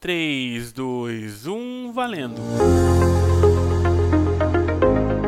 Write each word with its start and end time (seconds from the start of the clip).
3, 0.00 0.72
2, 0.72 1.48
1, 1.48 1.92
valendo! 1.92 2.40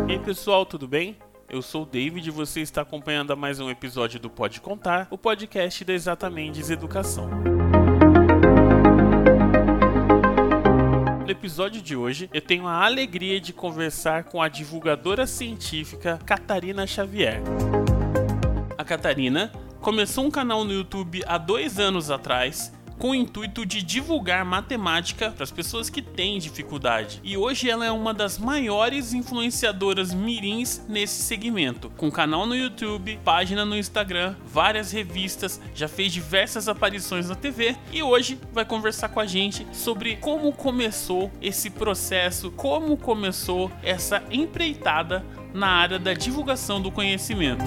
E 0.09 0.13
aí 0.13 0.19
pessoal, 0.21 0.65
tudo 0.65 0.87
bem? 0.87 1.17
Eu 1.49 1.61
sou 1.61 1.83
o 1.83 1.85
David 1.85 2.29
e 2.29 2.31
você 2.31 2.61
está 2.61 2.83
acompanhando 2.83 3.37
mais 3.37 3.59
um 3.59 3.69
episódio 3.69 4.21
do 4.21 4.31
Pode 4.31 4.61
Contar, 4.61 5.09
o 5.11 5.19
podcast 5.19 5.85
da 5.85 5.93
Exatamente 5.93 6.63
Educação. 6.71 7.29
No 11.25 11.29
episódio 11.29 11.83
de 11.83 11.97
hoje, 11.97 12.31
eu 12.33 12.41
tenho 12.41 12.69
a 12.69 12.85
alegria 12.85 13.41
de 13.41 13.53
conversar 13.53 14.23
com 14.23 14.41
a 14.41 14.49
divulgadora 14.49 15.27
científica 15.27 16.17
Catarina 16.25 16.87
Xavier. 16.87 17.43
A 18.79 18.85
Catarina 18.85 19.51
começou 19.81 20.25
um 20.25 20.31
canal 20.31 20.65
no 20.65 20.73
YouTube 20.73 21.25
há 21.27 21.39
dois 21.39 21.81
anos 21.81 22.09
atrás 22.09 22.73
com 23.01 23.11
o 23.11 23.15
intuito 23.15 23.65
de 23.65 23.83
divulgar 23.83 24.45
matemática 24.45 25.31
para 25.31 25.43
as 25.43 25.51
pessoas 25.51 25.89
que 25.89 26.03
têm 26.03 26.39
dificuldade. 26.39 27.19
E 27.25 27.35
hoje 27.35 27.69
ela 27.69 27.87
é 27.87 27.91
uma 27.91 28.13
das 28.13 28.39
maiores 28.39 29.15
influenciadoras 29.15 30.13
mirins 30.13 30.85
nesse 30.87 31.23
segmento, 31.23 31.91
com 31.97 32.11
canal 32.11 32.45
no 32.45 32.55
YouTube, 32.55 33.19
página 33.25 33.65
no 33.65 33.75
Instagram, 33.75 34.37
várias 34.45 34.93
revistas, 34.93 35.59
já 35.75 35.89
fez 35.89 36.13
diversas 36.13 36.69
aparições 36.69 37.31
na 37.31 37.35
TV 37.35 37.75
e 37.91 38.03
hoje 38.03 38.39
vai 38.53 38.67
conversar 38.67 39.09
com 39.09 39.19
a 39.19 39.27
gente 39.27 39.67
sobre 39.73 40.17
como 40.17 40.53
começou 40.53 41.33
esse 41.41 41.71
processo, 41.71 42.51
como 42.51 42.99
começou 42.99 43.73
essa 43.83 44.23
empreitada 44.31 45.25
na 45.55 45.69
área 45.69 45.99
da 45.99 46.13
divulgação 46.13 46.83
do 46.83 46.91
conhecimento. 46.91 47.65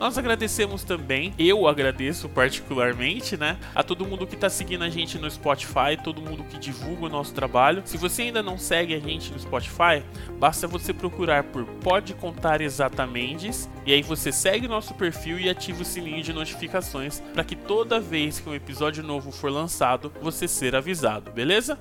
Nós 0.00 0.16
agradecemos 0.16 0.82
também, 0.82 1.34
eu 1.38 1.68
agradeço 1.68 2.26
particularmente, 2.26 3.36
né, 3.36 3.58
a 3.74 3.82
todo 3.82 4.06
mundo 4.06 4.26
que 4.26 4.34
está 4.34 4.48
seguindo 4.48 4.82
a 4.82 4.88
gente 4.88 5.18
no 5.18 5.30
Spotify, 5.30 5.94
todo 6.02 6.22
mundo 6.22 6.42
que 6.42 6.58
divulga 6.58 7.04
o 7.04 7.08
nosso 7.10 7.34
trabalho. 7.34 7.82
Se 7.84 7.98
você 7.98 8.22
ainda 8.22 8.42
não 8.42 8.56
segue 8.56 8.94
a 8.94 8.98
gente 8.98 9.30
no 9.30 9.38
Spotify, 9.38 10.02
basta 10.38 10.66
você 10.66 10.94
procurar 10.94 11.44
por 11.44 11.66
Pode 11.66 12.14
Contar 12.14 12.62
Exatamente 12.62 13.50
e 13.84 13.92
aí 13.92 14.00
você 14.00 14.32
segue 14.32 14.66
nosso 14.66 14.94
perfil 14.94 15.38
e 15.38 15.50
ativa 15.50 15.82
o 15.82 15.84
sininho 15.84 16.22
de 16.22 16.32
notificações 16.32 17.20
para 17.34 17.44
que 17.44 17.54
toda 17.54 18.00
vez 18.00 18.40
que 18.40 18.48
um 18.48 18.54
episódio 18.54 19.02
novo 19.02 19.30
for 19.30 19.52
lançado, 19.52 20.10
você 20.22 20.48
ser 20.48 20.74
avisado, 20.74 21.30
beleza? 21.30 21.78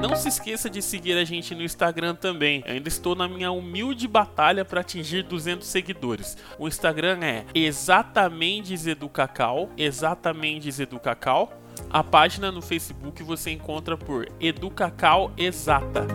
Não 0.00 0.14
se 0.14 0.28
esqueça 0.28 0.70
de 0.70 0.80
seguir 0.80 1.18
a 1.18 1.24
gente 1.24 1.56
no 1.56 1.62
Instagram 1.62 2.14
também. 2.14 2.62
Eu 2.64 2.74
ainda 2.74 2.88
estou 2.88 3.16
na 3.16 3.26
minha 3.26 3.50
humilde 3.50 4.06
batalha 4.06 4.64
para 4.64 4.80
atingir 4.80 5.24
200 5.24 5.66
seguidores. 5.66 6.36
O 6.56 6.68
Instagram 6.68 7.18
é 7.24 7.44
exatamente 7.52 8.74
Educacau, 8.88 9.68
exatamente 9.76 10.68
Educacau. 10.80 11.52
A 11.90 12.04
página 12.04 12.52
no 12.52 12.62
Facebook 12.62 13.24
você 13.24 13.50
encontra 13.50 13.96
por 13.96 14.28
Educacau 14.38 15.32
Exata. 15.36 16.06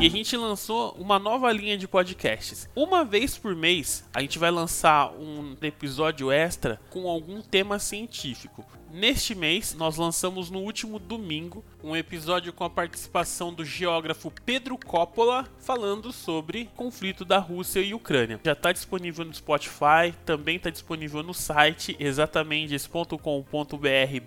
E 0.00 0.06
a 0.06 0.10
gente 0.10 0.36
lançou 0.36 0.94
uma 0.98 1.18
nova 1.18 1.52
linha 1.52 1.76
de 1.78 1.86
podcasts. 1.86 2.68
Uma 2.74 3.04
vez 3.04 3.38
por 3.38 3.54
mês, 3.54 4.04
a 4.14 4.20
gente 4.20 4.38
vai 4.38 4.50
lançar 4.50 5.12
um 5.12 5.56
episódio 5.62 6.30
extra 6.30 6.80
com 6.90 7.08
algum 7.08 7.40
tema 7.42 7.78
científico. 7.78 8.64
Neste 8.90 9.34
mês, 9.34 9.74
nós 9.74 9.96
lançamos 9.96 10.50
no 10.50 10.60
último 10.60 10.98
domingo 10.98 11.62
um 11.84 11.94
episódio 11.94 12.52
com 12.54 12.64
a 12.64 12.70
participação 12.70 13.52
do 13.52 13.62
geógrafo 13.64 14.32
Pedro 14.46 14.78
Coppola 14.78 15.46
falando 15.58 16.10
sobre 16.10 16.70
conflito 16.74 17.22
da 17.24 17.38
Rússia 17.38 17.80
e 17.80 17.92
Ucrânia. 17.92 18.40
Já 18.42 18.52
está 18.52 18.72
disponível 18.72 19.26
no 19.26 19.34
Spotify, 19.34 20.14
também 20.24 20.56
está 20.56 20.70
disponível 20.70 21.22
no 21.22 21.34
site 21.34 21.96
exatamente.com.br 22.00 23.18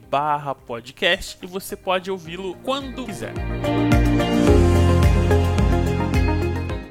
barra 0.09 0.53
podcast 0.53 1.39
e 1.41 1.47
você 1.47 1.75
pode 1.75 2.11
ouvi-lo 2.11 2.55
quando 2.63 3.05
quiser. 3.05 3.33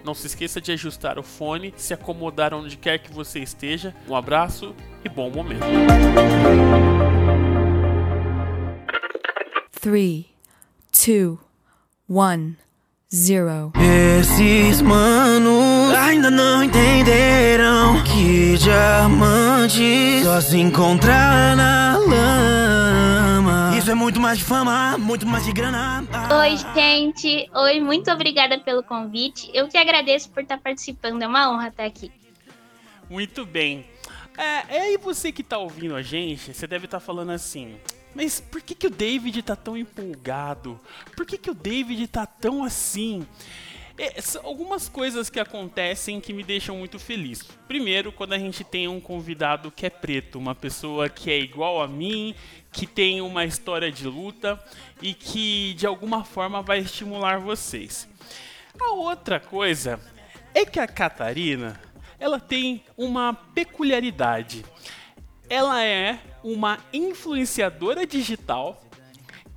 Não 0.05 0.15
se 0.15 0.27
esqueça 0.27 0.61
de 0.61 0.73
ajustar 0.73 1.21
o 1.21 1.23
fone, 1.23 1.73
se 1.77 1.94
acomodar 1.94 2.53
onde 2.53 2.77
quer 2.77 2.99
que 2.99 3.12
você 3.12 3.39
esteja. 3.39 3.94
Um 4.09 4.17
abraço 4.17 4.75
e 5.05 5.09
bom 5.09 5.31
momento. 5.31 5.61
3, 9.81 10.27
2, 10.93 11.39
1, 12.07 12.55
0. 13.11 13.73
Esses 14.21 14.83
manos 14.83 15.95
ainda 15.95 16.31
não 16.31 16.63
entenderão 16.63 18.05
que 18.05 18.59
diamante 18.59 20.23
só 20.23 20.39
se 20.39 20.59
encontrar 20.59 21.57
na 21.57 21.97
lama. 21.97 23.75
Isso 23.79 23.91
é 23.91 23.95
muito 23.95 24.21
mais 24.21 24.37
de 24.37 24.45
fama, 24.45 24.99
muito 24.99 25.27
mais 25.27 25.47
de 25.47 25.53
grana. 25.53 26.05
Oi, 26.41 26.59
gente. 26.75 27.49
Oi, 27.55 27.81
muito 27.81 28.11
obrigada 28.11 28.59
pelo 28.59 28.83
convite. 28.83 29.51
Eu 29.55 29.67
que 29.67 29.79
agradeço 29.79 30.29
por 30.29 30.43
estar 30.43 30.59
participando. 30.59 31.23
É 31.23 31.27
uma 31.27 31.51
honra 31.51 31.69
estar 31.69 31.87
aqui. 31.87 32.12
Muito 33.09 33.47
bem. 33.47 33.87
É, 34.37 34.77
é 34.77 34.81
aí 34.83 34.99
você 34.99 35.33
que 35.33 35.43
tá 35.43 35.57
ouvindo 35.57 35.97
a 35.97 36.03
gente, 36.03 36.53
você 36.53 36.67
deve 36.67 36.85
estar 36.85 37.01
falando 37.01 37.31
assim: 37.33 37.77
mas 38.15 38.41
por 38.41 38.60
que, 38.60 38.75
que 38.75 38.87
o 38.87 38.91
David 38.91 39.43
tá 39.43 39.56
tão 39.56 39.76
empolgado? 39.76 40.81
Por 41.16 41.25
que, 41.26 41.38
que 41.38 41.50
o 41.50 41.54
David 41.54 42.06
tá 42.09 42.26
tão 42.26 42.65
assim? 42.65 43.26
É, 43.98 44.15
algumas 44.43 44.88
coisas 44.88 45.28
que 45.28 45.38
acontecem 45.38 46.20
que 46.20 46.32
me 46.32 46.43
deixam 46.43 46.76
muito 46.76 46.99
feliz. 46.99 47.43
Primeiro, 47.69 48.10
quando 48.10 48.32
a 48.32 48.38
gente 48.38 48.65
tem 48.65 48.88
um 48.88 48.99
convidado 48.99 49.70
que 49.70 49.84
é 49.84 49.91
preto, 49.91 50.38
uma 50.38 50.54
pessoa 50.54 51.09
que 51.10 51.31
é 51.31 51.38
igual 51.38 51.82
a 51.82 51.87
mim, 51.87 52.34
que 52.72 52.87
tem 52.87 53.20
uma 53.20 53.44
história 53.44 53.93
de 53.93 54.06
luta 54.06 54.59
e 55.03 55.12
que 55.12 55.75
de 55.75 55.87
alguma 55.87 56.25
forma 56.25 56.62
vai 56.62 56.78
estimular 56.78 57.38
vocês. 57.38 58.09
A 58.81 58.93
outra 58.93 59.38
coisa 59.38 60.00
é 60.54 60.65
que 60.65 60.81
a 60.81 60.87
Catarina, 60.87 61.78
ela 62.19 62.41
tem 62.41 62.82
uma 62.97 63.34
peculiaridade. 63.34 64.65
Ela 65.50 65.84
é 65.84 66.19
uma 66.44 66.78
influenciadora 66.93 68.06
digital 68.06 68.81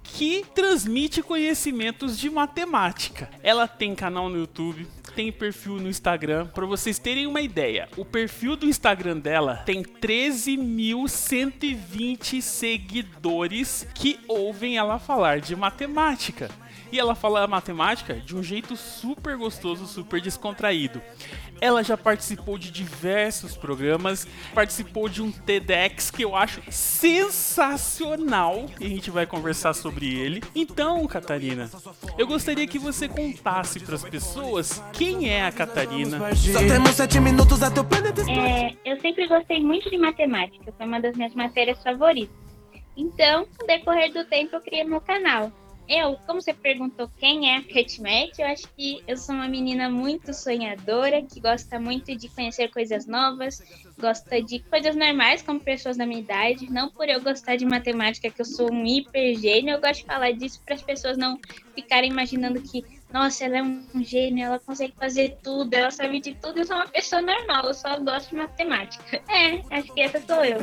que 0.01 0.43
transmite 0.55 1.21
conhecimentos 1.21 2.17
de 2.17 2.31
matemática. 2.31 3.29
Ela 3.43 3.67
tem 3.67 3.93
canal 3.93 4.27
no 4.27 4.39
YouTube, 4.39 4.87
tem 5.15 5.31
perfil 5.31 5.75
no 5.75 5.87
Instagram. 5.87 6.47
Para 6.47 6.65
vocês 6.65 6.97
terem 6.97 7.27
uma 7.27 7.41
ideia, 7.41 7.87
o 7.95 8.03
perfil 8.03 8.55
do 8.55 8.65
Instagram 8.65 9.19
dela 9.19 9.57
tem 9.67 9.83
13.120 9.83 12.41
seguidores 12.41 13.87
que 13.93 14.19
ouvem 14.27 14.77
ela 14.77 14.97
falar 14.97 15.41
de 15.41 15.55
matemática. 15.55 16.49
E 16.93 16.99
ela 16.99 17.15
fala 17.15 17.47
matemática 17.47 18.13
de 18.13 18.35
um 18.35 18.43
jeito 18.43 18.77
super 18.77 19.35
gostoso, 19.35 19.87
super 19.87 20.21
descontraído. 20.21 21.01
Ela 21.59 21.83
já 21.83 21.97
participou 21.97 22.55
de 22.55 22.69
diversos 22.69 23.57
programas, 23.57 24.27
participou 24.53 25.09
de 25.09 25.19
um 25.19 25.31
TEDx 25.31 26.11
que 26.11 26.23
eu 26.23 26.35
acho 26.35 26.61
sensacional 26.69 28.67
e 28.79 28.85
a 28.85 28.89
gente 28.89 29.09
vai 29.09 29.25
conversar 29.25 29.73
sobre 29.73 30.13
ele. 30.13 30.43
Então, 30.53 31.07
Catarina, 31.07 31.67
eu 32.15 32.27
gostaria 32.27 32.67
que 32.67 32.77
você 32.77 33.09
contasse 33.09 33.79
para 33.79 33.95
as 33.95 34.03
pessoas 34.03 34.79
quem 34.93 35.31
é 35.31 35.47
a 35.47 35.51
Catarina. 35.51 36.19
Só 36.35 36.59
temos 36.59 36.91
sete 36.91 37.19
minutos 37.19 37.63
até 37.63 37.81
o 37.81 37.83
planeta 37.83 38.21
É, 38.29 38.77
eu 38.85 39.01
sempre 39.01 39.25
gostei 39.27 39.59
muito 39.59 39.89
de 39.89 39.97
matemática, 39.97 40.71
foi 40.77 40.85
uma 40.85 41.01
das 41.01 41.15
minhas 41.17 41.33
matérias 41.33 41.81
favoritas. 41.81 42.35
Então, 42.95 43.47
no 43.59 43.65
decorrer 43.65 44.13
do 44.13 44.23
tempo, 44.25 44.55
eu 44.55 44.61
criei 44.61 44.83
meu 44.83 45.01
canal. 45.01 45.51
Eu, 45.87 46.17
como 46.25 46.41
você 46.41 46.53
perguntou 46.53 47.09
quem 47.19 47.51
é 47.51 47.57
a 47.57 47.61
Catmat, 47.61 48.39
eu 48.39 48.47
acho 48.47 48.67
que 48.75 49.03
eu 49.07 49.17
sou 49.17 49.35
uma 49.35 49.47
menina 49.47 49.89
muito 49.89 50.33
sonhadora, 50.33 51.21
que 51.21 51.39
gosta 51.39 51.79
muito 51.79 52.15
de 52.15 52.29
conhecer 52.29 52.69
coisas 52.71 53.05
novas, 53.05 53.61
gosta 53.99 54.41
de 54.41 54.59
coisas 54.59 54.95
normais, 54.95 55.41
como 55.41 55.59
pessoas 55.59 55.97
da 55.97 56.05
minha 56.05 56.21
idade. 56.21 56.71
Não 56.71 56.89
por 56.89 57.09
eu 57.09 57.21
gostar 57.21 57.57
de 57.57 57.65
matemática, 57.65 58.29
que 58.29 58.41
eu 58.41 58.45
sou 58.45 58.71
um 58.71 58.85
hiper 58.85 59.37
gênio, 59.37 59.75
eu 59.75 59.81
gosto 59.81 60.01
de 60.01 60.05
falar 60.05 60.31
disso 60.31 60.61
para 60.65 60.75
as 60.75 60.81
pessoas 60.81 61.17
não 61.17 61.37
ficarem 61.75 62.09
imaginando 62.09 62.61
que, 62.61 62.83
nossa, 63.11 63.43
ela 63.43 63.57
é 63.57 63.63
um 63.63 64.03
gênio, 64.03 64.45
ela 64.45 64.59
consegue 64.59 64.93
fazer 64.97 65.37
tudo, 65.43 65.73
ela 65.73 65.91
sabe 65.91 66.21
de 66.21 66.33
tudo, 66.35 66.59
eu 66.59 66.65
sou 66.65 66.77
uma 66.77 66.87
pessoa 66.87 67.21
normal, 67.21 67.65
eu 67.65 67.73
só 67.73 67.99
gosto 67.99 68.29
de 68.29 68.35
matemática. 68.37 69.21
É, 69.27 69.61
acho 69.75 69.93
que 69.93 70.01
essa 70.01 70.21
sou 70.21 70.43
eu. 70.45 70.59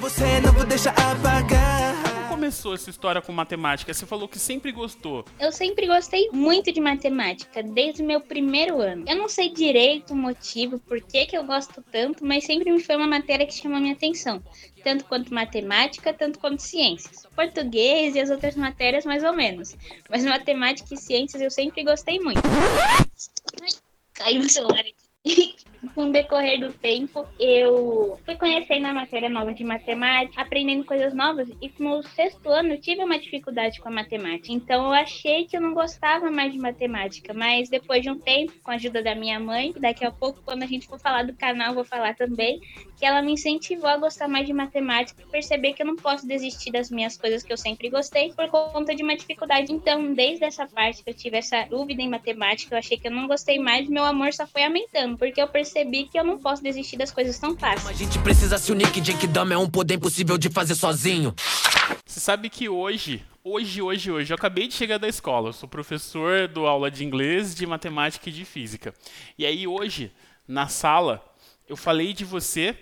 você, 0.00 0.40
não 0.40 0.52
vou 0.52 0.66
deixar 0.66 0.90
apagar. 0.90 2.09
Começou 2.30 2.74
essa 2.74 2.88
história 2.88 3.20
com 3.20 3.32
matemática? 3.32 3.92
Você 3.92 4.06
falou 4.06 4.28
que 4.28 4.38
sempre 4.38 4.70
gostou. 4.70 5.24
Eu 5.40 5.50
sempre 5.50 5.88
gostei 5.88 6.30
muito 6.30 6.70
de 6.70 6.80
matemática, 6.80 7.60
desde 7.60 8.02
o 8.02 8.06
meu 8.06 8.20
primeiro 8.20 8.80
ano. 8.80 9.04
Eu 9.08 9.16
não 9.16 9.28
sei 9.28 9.52
direito 9.52 10.12
o 10.12 10.16
motivo, 10.16 10.78
por 10.78 11.00
que, 11.00 11.26
que 11.26 11.36
eu 11.36 11.42
gosto 11.42 11.82
tanto, 11.90 12.24
mas 12.24 12.44
sempre 12.44 12.70
me 12.70 12.78
foi 12.78 12.94
uma 12.94 13.08
matéria 13.08 13.44
que 13.44 13.52
chamou 13.52 13.80
minha 13.80 13.94
atenção. 13.94 14.40
Tanto 14.84 15.06
quanto 15.06 15.34
matemática, 15.34 16.14
tanto 16.14 16.38
quanto 16.38 16.62
ciências. 16.62 17.26
Português 17.34 18.14
e 18.14 18.20
as 18.20 18.30
outras 18.30 18.54
matérias, 18.54 19.04
mais 19.04 19.24
ou 19.24 19.32
menos. 19.32 19.76
Mas 20.08 20.24
matemática 20.24 20.94
e 20.94 20.96
ciências 20.96 21.42
eu 21.42 21.50
sempre 21.50 21.82
gostei 21.82 22.20
muito. 22.20 22.40
Ai, 23.60 23.70
caiu 24.14 24.42
o 24.42 24.48
celular 24.48 24.84
aqui. 24.84 25.56
com 25.94 26.04
o 26.04 26.12
decorrer 26.12 26.60
do 26.60 26.72
tempo, 26.72 27.26
eu 27.38 28.18
fui 28.24 28.36
conhecendo 28.36 28.86
a 28.86 28.92
matéria 28.92 29.28
nova 29.28 29.52
de 29.52 29.64
matemática, 29.64 30.40
aprendendo 30.40 30.84
coisas 30.84 31.14
novas, 31.14 31.48
e 31.60 31.72
no 31.78 32.02
sexto 32.02 32.48
ano 32.48 32.74
eu 32.74 32.80
tive 32.80 33.02
uma 33.02 33.18
dificuldade 33.18 33.80
com 33.80 33.88
a 33.88 33.92
matemática. 33.92 34.52
Então 34.52 34.86
eu 34.86 34.92
achei 34.92 35.46
que 35.46 35.56
eu 35.56 35.60
não 35.60 35.72
gostava 35.72 36.30
mais 36.30 36.52
de 36.52 36.58
matemática, 36.58 37.32
mas 37.32 37.68
depois 37.68 38.02
de 38.02 38.10
um 38.10 38.18
tempo, 38.18 38.52
com 38.62 38.70
a 38.70 38.74
ajuda 38.74 39.02
da 39.02 39.14
minha 39.14 39.40
mãe, 39.40 39.72
daqui 39.78 40.04
a 40.04 40.10
pouco, 40.10 40.42
quando 40.44 40.62
a 40.62 40.66
gente 40.66 40.86
for 40.86 40.98
falar 40.98 41.24
do 41.24 41.34
canal, 41.34 41.74
vou 41.74 41.84
falar 41.84 42.14
também, 42.14 42.60
que 42.98 43.06
ela 43.06 43.22
me 43.22 43.32
incentivou 43.32 43.88
a 43.88 43.96
gostar 43.96 44.28
mais 44.28 44.46
de 44.46 44.52
matemática 44.52 45.22
e 45.22 45.30
perceber 45.30 45.72
que 45.72 45.82
eu 45.82 45.86
não 45.86 45.96
posso 45.96 46.26
desistir 46.26 46.70
das 46.70 46.90
minhas 46.90 47.16
coisas 47.16 47.42
que 47.42 47.52
eu 47.52 47.56
sempre 47.56 47.88
gostei 47.88 48.32
por 48.34 48.48
conta 48.48 48.94
de 48.94 49.02
uma 49.02 49.16
dificuldade. 49.16 49.72
Então, 49.72 50.12
desde 50.12 50.44
essa 50.44 50.66
parte 50.66 51.02
que 51.02 51.10
eu 51.10 51.14
tive 51.14 51.38
essa 51.38 51.64
dúvida 51.64 52.02
em 52.02 52.08
matemática, 52.08 52.74
eu 52.74 52.78
achei 52.78 52.98
que 52.98 53.08
eu 53.08 53.12
não 53.12 53.26
gostei 53.26 53.58
mais, 53.58 53.88
meu 53.88 54.04
amor 54.04 54.32
só 54.32 54.46
foi 54.46 54.64
aumentando, 54.64 55.16
porque 55.16 55.40
eu 55.40 55.48
percebi 55.48 55.69
que 56.10 56.18
eu 56.18 56.24
não 56.24 56.38
posso 56.38 56.62
desistir 56.62 56.96
das 56.96 57.10
coisas 57.10 57.38
tão 57.38 57.56
fáceis. 57.56 57.86
A 57.86 57.92
gente 57.92 58.18
precisa 58.18 58.58
se 58.58 58.70
unir 58.72 58.90
que 58.92 59.02
Genkidama 59.02 59.54
é 59.54 59.58
um 59.58 59.68
poder 59.68 59.94
impossível 59.94 60.36
de 60.36 60.48
fazer 60.48 60.74
sozinho. 60.74 61.34
Você 62.04 62.20
sabe 62.20 62.50
que 62.50 62.68
hoje, 62.68 63.24
hoje, 63.42 63.80
hoje, 63.80 64.10
hoje, 64.10 64.32
eu 64.32 64.34
acabei 64.34 64.66
de 64.66 64.74
chegar 64.74 64.98
da 64.98 65.08
escola. 65.08 65.48
Eu 65.48 65.52
sou 65.52 65.68
professor 65.68 66.48
do 66.48 66.66
aula 66.66 66.90
de 66.90 67.04
inglês, 67.04 67.54
de 67.54 67.66
matemática 67.66 68.28
e 68.28 68.32
de 68.32 68.44
física. 68.44 68.94
E 69.38 69.46
aí 69.46 69.66
hoje, 69.66 70.12
na 70.46 70.68
sala, 70.68 71.24
eu 71.68 71.76
falei 71.76 72.12
de 72.12 72.24
você 72.24 72.76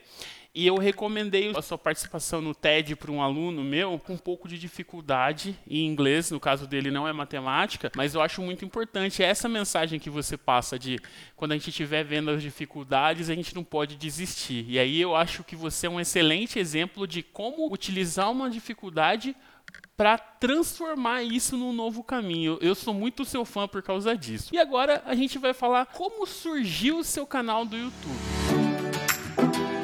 e 0.55 0.67
eu 0.67 0.77
recomendei 0.77 1.53
a 1.57 1.63
sua 1.63 1.79
participação 1.79 2.41
no 2.41 2.55
TED 2.55 2.97
para 2.97 3.13
um 3.13 3.23
aluno 3.23 3.63
meu 3.63 3.99
com 3.99 4.15
um 4.15 4.19
pouco 4.19 4.49
de 4.49 4.59
dificuldade 4.59 5.57
em 5.69 5.87
inglês, 5.87 6.31
no 6.31 6.41
caso 6.41 6.67
dele 6.67 6.91
não 6.91 7.07
é 7.07 7.13
matemática, 7.13 7.93
mas 7.95 8.15
eu 8.15 8.21
acho 8.21 8.43
muito 8.43 8.65
importante 8.65 9.23
essa 9.23 9.49
mensagem 9.49 10.01
que 10.01 10.11
você 10.11 10.37
passa 10.37 10.79
de 10.79 10.99
quando 11.37 11.53
a 11.53 11.55
gente 11.55 11.71
estiver 11.71 12.05
vendo 12.05 12.31
as 12.31 12.43
dificuldades, 12.43 13.31
a 13.31 13.35
gente 13.35 13.55
não 13.55 13.63
pode 13.63 13.97
desistir. 13.97 14.65
E 14.69 14.79
aí 14.79 15.01
eu 15.01 15.15
acho 15.15 15.45
que 15.45 15.55
você 15.55 15.87
é 15.87 15.91
um 15.91 16.01
excelente 16.01 16.59
exemplo 16.59 17.07
de 17.07 17.23
como 17.23 17.73
utilizar 17.73 18.31
uma 18.31 18.51
dificuldade 18.51 19.37
para 19.97 20.17
transformar 20.17 21.23
isso 21.23 21.57
num 21.57 21.73
novo 21.73 22.03
caminho. 22.03 22.59
Eu 22.61 22.75
sou 22.75 22.95
muito 22.95 23.25
seu 23.25 23.45
fã 23.45 23.67
por 23.67 23.83
causa 23.83 24.17
disso. 24.17 24.55
E 24.55 24.59
agora 24.59 25.03
a 25.05 25.15
gente 25.15 25.39
vai 25.39 25.53
falar 25.53 25.87
como 25.87 26.27
surgiu 26.27 26.99
o 26.99 27.05
seu 27.05 27.27
canal 27.27 27.65
do 27.65 27.77
YouTube. 27.77 29.78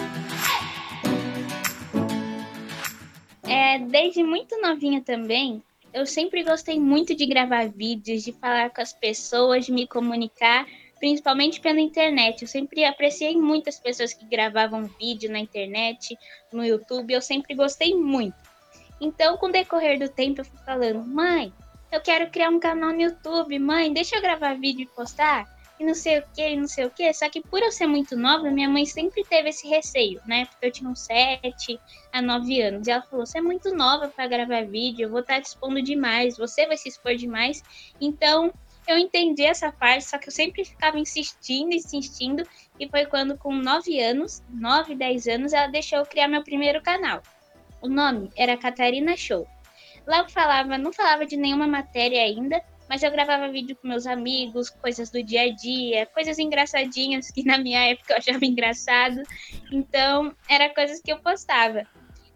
É, 3.47 3.79
desde 3.79 4.23
muito 4.23 4.61
novinha 4.61 5.03
também, 5.03 5.63
eu 5.93 6.07
sempre 6.07 6.43
gostei 6.43 6.81
muito 6.81 7.15
de 7.15 7.27
gravar 7.27 7.69
vídeos, 7.69 8.25
de 8.25 8.33
falar 8.33 8.71
com 8.71 8.81
as 8.81 8.93
pessoas, 8.93 9.67
de 9.67 9.73
me 9.73 9.87
comunicar, 9.87 10.67
principalmente 10.99 11.61
pela 11.61 11.81
internet. 11.81 12.43
Eu 12.43 12.49
sempre 12.49 12.85
apreciei 12.85 13.37
muito 13.37 13.69
as 13.69 13.79
pessoas 13.79 14.13
que 14.13 14.25
gravavam 14.25 14.91
vídeo 14.99 15.31
na 15.31 15.39
internet, 15.39 16.17
no 16.53 16.65
YouTube, 16.65 17.13
eu 17.13 17.23
sempre 17.23 17.55
gostei 17.55 17.95
muito. 17.95 18.35
Então, 19.01 19.37
com 19.37 19.47
o 19.47 19.53
decorrer 19.53 19.99
do 19.99 20.09
tempo, 20.09 20.41
eu 20.41 20.45
fui 20.45 20.59
falando, 20.65 21.07
mãe, 21.07 21.53
eu 21.93 22.01
quero 22.01 22.31
criar 22.31 22.49
um 22.49 22.59
canal 22.59 22.93
no 22.93 23.03
YouTube, 23.03 23.57
mãe, 23.59 23.93
deixa 23.93 24.17
eu 24.17 24.23
gravar 24.23 24.55
vídeo 24.55 24.83
e 24.83 24.97
postar 24.97 25.54
não 25.85 25.95
sei 25.95 26.19
o 26.19 26.25
que, 26.35 26.57
não 26.57 26.67
sei 26.67 26.85
o 26.87 26.91
que. 26.91 27.13
Só 27.13 27.29
que 27.29 27.41
por 27.41 27.63
eu 27.63 27.71
ser 27.71 27.87
muito 27.87 28.17
nova, 28.17 28.51
minha 28.51 28.69
mãe 28.69 28.85
sempre 28.87 29.23
teve 29.25 29.51
esse 29.51 29.69
receio, 29.69 30.21
né? 30.27 30.47
Porque 30.47 30.67
eu 30.67 30.73
tinha 30.73 30.91
uns 30.91 31.01
7 31.01 31.79
a 32.13 32.23
9 32.23 32.61
anos. 32.63 32.87
E 32.87 32.91
ela 32.91 33.03
falou: 33.03 33.27
você 33.27 33.39
é 33.39 33.43
muito 33.43 33.75
nova 33.75 34.09
para 34.09 34.27
gravar 34.27 34.65
vídeo, 34.65 35.05
eu 35.05 35.11
vou 35.11 35.21
estar 35.21 35.37
tá 35.37 35.41
te 35.41 35.47
expondo 35.47 35.83
demais, 35.83 36.37
você 36.37 36.67
vai 36.67 36.77
se 36.77 36.89
expor 36.89 37.15
demais. 37.15 37.63
Então. 38.01 38.53
Eu 38.87 38.99
entendi 38.99 39.43
essa 39.43 39.73
parte, 39.73 40.05
só 40.05 40.19
que 40.19 40.29
eu 40.29 40.31
sempre 40.31 40.63
ficava 40.63 40.99
insistindo, 40.99 41.73
insistindo, 41.73 42.47
e 42.79 42.87
foi 42.87 43.07
quando, 43.07 43.35
com 43.39 43.51
9 43.51 43.99
anos, 43.99 44.43
9, 44.51 44.95
10 44.95 45.27
anos, 45.27 45.53
ela 45.55 45.69
deixou 45.69 46.01
eu 46.01 46.05
criar 46.05 46.29
meu 46.29 46.45
primeiro 46.45 46.83
canal. 46.83 47.23
O 47.81 47.89
nome 47.89 48.31
era 48.37 48.59
Catarina 48.59 49.17
Show. 49.17 49.47
Lá 50.07 50.19
eu 50.19 50.29
falava, 50.29 50.77
não 50.77 50.93
falava 50.93 51.25
de 51.25 51.37
nenhuma 51.37 51.67
matéria 51.67 52.23
ainda, 52.23 52.63
mas 52.95 53.03
eu 53.03 53.11
gravava 53.11 53.49
vídeo 53.49 53.75
com 53.75 53.89
meus 53.89 54.07
amigos, 54.07 54.71
coisas 54.71 55.11
do 55.11 55.21
dia 55.21 55.43
a 55.43 55.53
dia, 55.53 56.07
coisas 56.07 56.39
engraçadinhas 56.39 57.29
que 57.29 57.43
na 57.43 57.59
minha 57.59 57.91
época 57.91 58.13
eu 58.13 58.19
achava 58.19 58.47
engraçado. 58.47 59.21
Então, 59.73 60.33
era 60.49 60.73
coisas 60.73 61.01
que 61.03 61.13
eu 61.13 61.19
postava. 61.19 61.85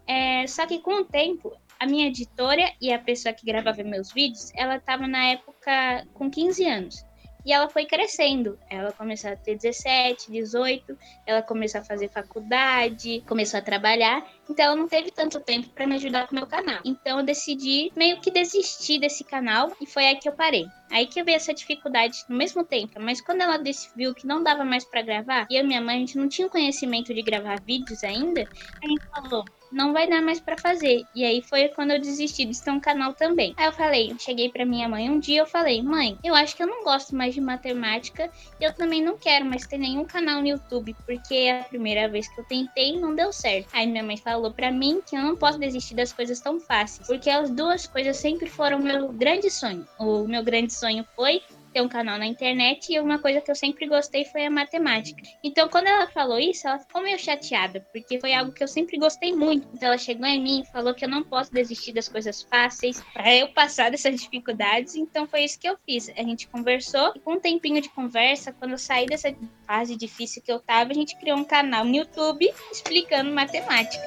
É, 0.05 0.45
só 0.47 0.67
que 0.67 0.79
com 0.79 0.99
o 0.99 1.05
tempo, 1.05 1.55
a 1.79 1.85
minha 1.85 2.07
editora 2.07 2.73
e 2.81 2.91
a 2.91 2.99
pessoa 2.99 3.33
que 3.33 3.45
gravava 3.45 3.81
meus 3.83 4.11
vídeos, 4.11 4.51
ela 4.53 4.75
estava 4.75 5.07
na 5.07 5.27
época 5.27 6.05
com 6.13 6.29
15 6.29 6.67
anos. 6.67 7.05
E 7.49 7.51
ela 7.51 7.67
foi 7.67 7.83
crescendo. 7.83 8.59
Ela 8.69 8.91
começou 8.91 9.31
a 9.31 9.35
ter 9.35 9.55
17, 9.55 10.31
18, 10.31 10.95
ela 11.25 11.41
começou 11.41 11.81
a 11.81 11.83
fazer 11.83 12.07
faculdade, 12.07 13.23
começou 13.27 13.57
a 13.57 13.63
trabalhar. 13.63 14.23
Então 14.47 14.65
ela 14.65 14.75
não 14.75 14.87
teve 14.87 15.09
tanto 15.09 15.39
tempo 15.39 15.67
para 15.69 15.87
me 15.87 15.95
ajudar 15.95 16.27
com 16.27 16.35
o 16.35 16.35
meu 16.35 16.45
canal. 16.45 16.79
Então 16.85 17.17
eu 17.17 17.25
decidi 17.25 17.91
meio 17.95 18.21
que 18.21 18.29
desistir 18.29 18.99
desse 18.99 19.23
canal 19.23 19.75
e 19.81 19.87
foi 19.87 20.05
aí 20.05 20.15
que 20.17 20.29
eu 20.29 20.33
parei. 20.33 20.67
Aí 20.91 21.07
que 21.07 21.19
eu 21.19 21.25
vi 21.25 21.33
essa 21.33 21.51
dificuldade 21.51 22.23
no 22.29 22.37
mesmo 22.37 22.63
tempo, 22.63 22.99
mas 22.99 23.19
quando 23.19 23.41
ela 23.41 23.59
viu 23.95 24.13
que 24.13 24.27
não 24.27 24.43
dava 24.43 24.63
mais 24.63 24.85
para 24.85 25.01
gravar, 25.01 25.47
e 25.49 25.57
a 25.57 25.63
minha 25.63 25.81
mãe 25.81 25.95
a 25.95 25.99
gente 25.99 26.19
não 26.19 26.29
tinha 26.29 26.47
conhecimento 26.47 27.15
de 27.15 27.21
gravar 27.23 27.59
vídeos 27.61 28.03
ainda, 28.03 28.47
a 28.83 28.87
gente 28.87 29.03
falou: 29.11 29.43
não 29.71 29.93
vai 29.93 30.07
dar 30.09 30.21
mais 30.21 30.39
para 30.39 30.57
fazer. 30.57 31.05
E 31.13 31.23
aí 31.23 31.41
foi 31.41 31.67
quando 31.69 31.91
eu 31.91 31.99
desisti 31.99 32.45
de 32.45 32.61
ter 32.61 32.71
um 32.71 32.79
canal 32.79 33.13
também. 33.13 33.53
Aí 33.57 33.65
eu 33.65 33.71
falei, 33.71 34.15
cheguei 34.19 34.49
para 34.49 34.65
minha 34.65 34.87
mãe 34.87 35.09
um 35.09 35.19
dia, 35.19 35.41
eu 35.41 35.45
falei: 35.45 35.81
"Mãe, 35.81 36.17
eu 36.23 36.35
acho 36.35 36.55
que 36.55 36.63
eu 36.63 36.67
não 36.67 36.83
gosto 36.83 37.15
mais 37.15 37.33
de 37.33 37.41
matemática 37.41 38.29
e 38.59 38.63
eu 38.63 38.73
também 38.73 39.03
não 39.03 39.17
quero 39.17 39.45
mais 39.45 39.65
ter 39.65 39.77
nenhum 39.77 40.05
canal 40.05 40.41
no 40.41 40.47
YouTube, 40.47 40.95
porque 41.05 41.33
é 41.33 41.61
a 41.61 41.63
primeira 41.63 42.07
vez 42.07 42.27
que 42.27 42.39
eu 42.39 42.45
tentei 42.45 42.99
não 42.99 43.15
deu 43.15 43.31
certo". 43.31 43.69
Aí 43.73 43.87
minha 43.87 44.03
mãe 44.03 44.17
falou 44.17 44.51
para 44.51 44.71
mim 44.71 45.01
que 45.07 45.15
eu 45.15 45.21
não 45.21 45.35
posso 45.35 45.59
desistir 45.59 45.95
das 45.95 46.11
coisas 46.13 46.39
tão 46.39 46.59
fáceis, 46.59 47.07
porque 47.07 47.29
as 47.29 47.49
duas 47.49 47.85
coisas 47.87 48.17
sempre 48.17 48.49
foram 48.49 48.79
meu 48.79 49.09
grande 49.09 49.49
sonho. 49.49 49.85
O 49.99 50.27
meu 50.27 50.43
grande 50.43 50.73
sonho 50.73 51.05
foi 51.15 51.41
ter 51.69 51.81
um 51.81 51.87
canal 51.89 52.17
na 52.17 52.25
internet 52.25 52.91
e 52.91 52.99
uma 52.99 53.19
coisa 53.19 53.41
que 53.41 53.49
eu 53.49 53.55
sempre 53.55 53.87
gostei 53.87 54.25
foi 54.25 54.45
a 54.45 54.51
matemática. 54.51 55.21
Então, 55.43 55.69
quando 55.69 55.87
ela 55.87 56.07
falou 56.07 56.39
isso, 56.39 56.67
ela 56.67 56.79
ficou 56.79 57.01
meio 57.01 57.19
chateada, 57.19 57.85
porque 57.91 58.19
foi 58.19 58.33
algo 58.33 58.51
que 58.51 58.63
eu 58.63 58.67
sempre 58.67 58.97
gostei 58.97 59.33
muito. 59.33 59.67
Então, 59.73 59.87
ela 59.89 59.97
chegou 59.97 60.25
em 60.25 60.41
mim 60.41 60.61
e 60.61 60.71
falou 60.71 60.93
que 60.93 61.05
eu 61.05 61.09
não 61.09 61.23
posso 61.23 61.51
desistir 61.53 61.93
das 61.93 62.07
coisas 62.07 62.41
fáceis 62.41 63.01
para 63.13 63.33
eu 63.35 63.49
passar 63.49 63.89
dessas 63.91 64.19
dificuldades. 64.19 64.95
Então, 64.95 65.27
foi 65.27 65.43
isso 65.43 65.59
que 65.59 65.67
eu 65.67 65.77
fiz. 65.85 66.09
A 66.09 66.23
gente 66.23 66.47
conversou 66.47 67.13
e 67.15 67.19
com 67.19 67.33
um 67.33 67.39
tempinho 67.39 67.81
de 67.81 67.89
conversa, 67.89 68.51
quando 68.53 68.71
eu 68.71 68.77
saí 68.77 69.05
dessa 69.05 69.33
fase 69.65 69.95
difícil 69.95 70.41
que 70.41 70.51
eu 70.51 70.59
tava, 70.59 70.91
a 70.91 70.95
gente 70.95 71.17
criou 71.17 71.37
um 71.37 71.45
canal 71.45 71.85
no 71.85 71.95
YouTube 71.95 72.51
explicando 72.71 73.31
matemática. 73.31 74.05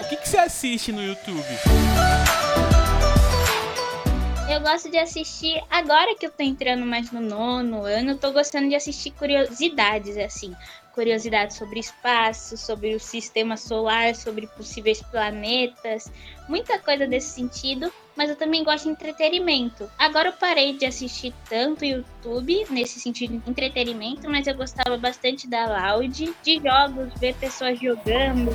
O 0.00 0.08
que, 0.08 0.16
que 0.16 0.28
você 0.28 0.38
assiste 0.38 0.92
no 0.92 1.02
YouTube? 1.02 1.44
Eu 4.48 4.60
gosto 4.60 4.90
de 4.90 4.96
assistir, 4.96 5.62
agora 5.70 6.14
que 6.14 6.24
eu 6.24 6.30
tô 6.30 6.42
entrando 6.42 6.84
mais 6.84 7.12
no 7.12 7.20
nono 7.20 7.84
ano, 7.84 8.12
eu 8.12 8.18
tô 8.18 8.32
gostando 8.32 8.68
de 8.68 8.74
assistir 8.74 9.10
curiosidades, 9.10 10.16
assim. 10.16 10.54
Curiosidades 10.94 11.56
sobre 11.56 11.78
espaço, 11.78 12.56
sobre 12.56 12.94
o 12.94 12.98
sistema 12.98 13.56
solar, 13.56 14.16
sobre 14.16 14.46
possíveis 14.48 15.02
planetas, 15.02 16.10
muita 16.48 16.78
coisa 16.78 17.06
desse 17.06 17.34
sentido, 17.34 17.92
mas 18.16 18.30
eu 18.30 18.36
também 18.36 18.64
gosto 18.64 18.84
de 18.84 18.90
entretenimento. 18.90 19.88
Agora 19.98 20.30
eu 20.30 20.32
parei 20.32 20.76
de 20.76 20.86
assistir 20.86 21.32
tanto 21.48 21.84
YouTube, 21.84 22.66
nesse 22.70 22.98
sentido 22.98 23.38
de 23.38 23.50
entretenimento, 23.50 24.28
mas 24.30 24.46
eu 24.46 24.54
gostava 24.54 24.96
bastante 24.96 25.46
da 25.46 25.92
Loud, 25.92 26.34
de 26.42 26.60
jogos, 26.60 27.12
ver 27.20 27.34
pessoas 27.34 27.78
jogando. 27.78 28.50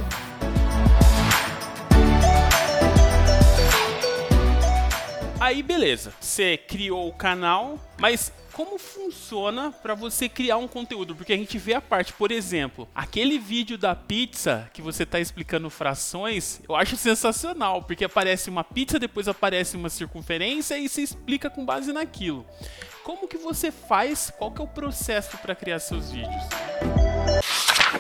Aí 5.43 5.61
beleza, 5.61 6.13
você 6.21 6.55
criou 6.55 7.05
o 7.05 7.11
canal, 7.11 7.77
mas 7.99 8.31
como 8.53 8.79
funciona 8.79 9.73
para 9.73 9.93
você 9.93 10.29
criar 10.29 10.55
um 10.55 10.69
conteúdo? 10.69 11.13
Porque 11.13 11.33
a 11.33 11.37
gente 11.37 11.57
vê 11.57 11.73
a 11.73 11.81
parte, 11.81 12.13
por 12.13 12.31
exemplo, 12.31 12.87
aquele 12.95 13.37
vídeo 13.37 13.77
da 13.77 13.93
pizza 13.93 14.69
que 14.71 14.81
você 14.81 15.03
está 15.03 15.19
explicando 15.19 15.69
frações, 15.69 16.61
eu 16.65 16.77
acho 16.77 16.95
sensacional, 16.95 17.83
porque 17.83 18.05
aparece 18.05 18.49
uma 18.49 18.63
pizza, 18.63 18.97
depois 18.97 19.27
aparece 19.27 19.75
uma 19.75 19.89
circunferência 19.89 20.77
e 20.77 20.87
você 20.87 21.01
explica 21.01 21.49
com 21.49 21.65
base 21.65 21.91
naquilo. 21.91 22.45
Como 23.03 23.27
que 23.27 23.37
você 23.37 23.69
faz? 23.69 24.31
Qual 24.37 24.49
que 24.49 24.61
é 24.61 24.63
o 24.63 24.67
processo 24.67 25.37
para 25.39 25.53
criar 25.53 25.79
seus 25.79 26.09
vídeos? 26.09 26.43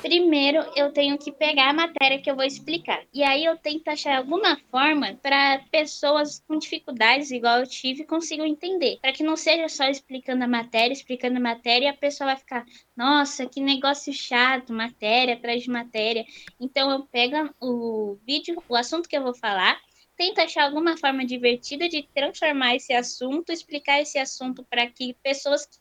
Primeiro, 0.01 0.59
eu 0.75 0.91
tenho 0.91 1.17
que 1.17 1.31
pegar 1.31 1.69
a 1.69 1.73
matéria 1.73 2.21
que 2.21 2.29
eu 2.29 2.35
vou 2.35 2.43
explicar. 2.43 3.03
E 3.13 3.23
aí 3.23 3.45
eu 3.45 3.57
tento 3.57 3.87
achar 3.87 4.17
alguma 4.17 4.57
forma 4.69 5.17
para 5.21 5.63
pessoas 5.71 6.43
com 6.47 6.57
dificuldades, 6.57 7.31
igual 7.31 7.59
eu 7.59 7.67
tive, 7.67 8.03
consigam 8.03 8.45
entender. 8.45 8.99
Para 9.01 9.13
que 9.13 9.23
não 9.23 9.35
seja 9.35 9.67
só 9.69 9.85
explicando 9.85 10.43
a 10.43 10.47
matéria, 10.47 10.93
explicando 10.93 11.37
a 11.37 11.41
matéria 11.41 11.85
e 11.85 11.89
a 11.89 11.93
pessoa 11.93 12.27
vai 12.27 12.37
ficar, 12.37 12.65
nossa, 12.95 13.45
que 13.45 13.61
negócio 13.61 14.11
chato, 14.13 14.73
matéria 14.73 15.35
atrás 15.35 15.63
de 15.63 15.69
matéria. 15.69 16.25
Então 16.59 16.91
eu 16.91 17.03
pego 17.05 17.49
o 17.61 18.17
vídeo, 18.25 18.61
o 18.67 18.75
assunto 18.75 19.07
que 19.07 19.17
eu 19.17 19.23
vou 19.23 19.33
falar, 19.33 19.79
tento 20.15 20.39
achar 20.39 20.65
alguma 20.65 20.97
forma 20.97 21.25
divertida 21.25 21.89
de 21.89 22.03
transformar 22.13 22.75
esse 22.75 22.93
assunto, 22.93 23.51
explicar 23.51 24.01
esse 24.01 24.17
assunto 24.17 24.63
para 24.69 24.87
que 24.87 25.15
pessoas 25.23 25.65
que 25.65 25.77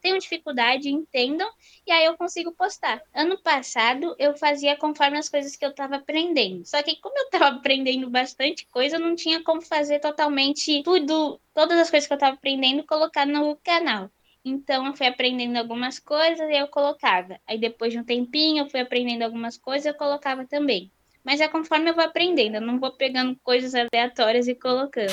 tenham 0.00 0.18
dificuldade 0.18 0.88
entendam 0.88 1.48
e 1.86 1.90
aí 1.92 2.04
eu 2.04 2.16
consigo 2.16 2.52
postar. 2.52 3.02
Ano 3.14 3.38
passado 3.38 4.14
eu 4.18 4.36
fazia 4.36 4.76
conforme 4.76 5.18
as 5.18 5.28
coisas 5.28 5.56
que 5.56 5.64
eu 5.64 5.70
estava 5.70 5.96
aprendendo. 5.96 6.64
Só 6.66 6.82
que 6.82 6.96
como 6.96 7.18
eu 7.18 7.24
estava 7.24 7.48
aprendendo 7.56 8.08
bastante 8.10 8.66
coisa, 8.66 8.96
eu 8.96 9.00
não 9.00 9.14
tinha 9.14 9.42
como 9.42 9.60
fazer 9.62 9.98
totalmente 10.00 10.82
tudo, 10.82 11.40
todas 11.54 11.78
as 11.78 11.90
coisas 11.90 12.06
que 12.06 12.12
eu 12.12 12.16
estava 12.16 12.34
aprendendo 12.34 12.84
colocar 12.84 13.26
no 13.26 13.56
canal. 13.56 14.10
Então 14.44 14.86
eu 14.86 14.94
fui 14.94 15.06
aprendendo 15.06 15.56
algumas 15.56 15.98
coisas 15.98 16.48
e 16.48 16.56
eu 16.56 16.68
colocava. 16.68 17.38
Aí 17.46 17.58
depois 17.58 17.92
de 17.92 17.98
um 17.98 18.04
tempinho 18.04 18.64
eu 18.64 18.70
fui 18.70 18.80
aprendendo 18.80 19.22
algumas 19.22 19.56
coisas 19.56 19.86
e 19.86 19.88
eu 19.88 19.94
colocava 19.94 20.46
também. 20.46 20.90
Mas 21.22 21.40
é 21.40 21.48
conforme 21.48 21.90
eu 21.90 21.94
vou 21.94 22.04
aprendendo, 22.04 22.54
eu 22.54 22.62
não 22.62 22.78
vou 22.78 22.92
pegando 22.92 23.36
coisas 23.42 23.74
aleatórias 23.74 24.48
e 24.48 24.54
colocando. 24.54 25.12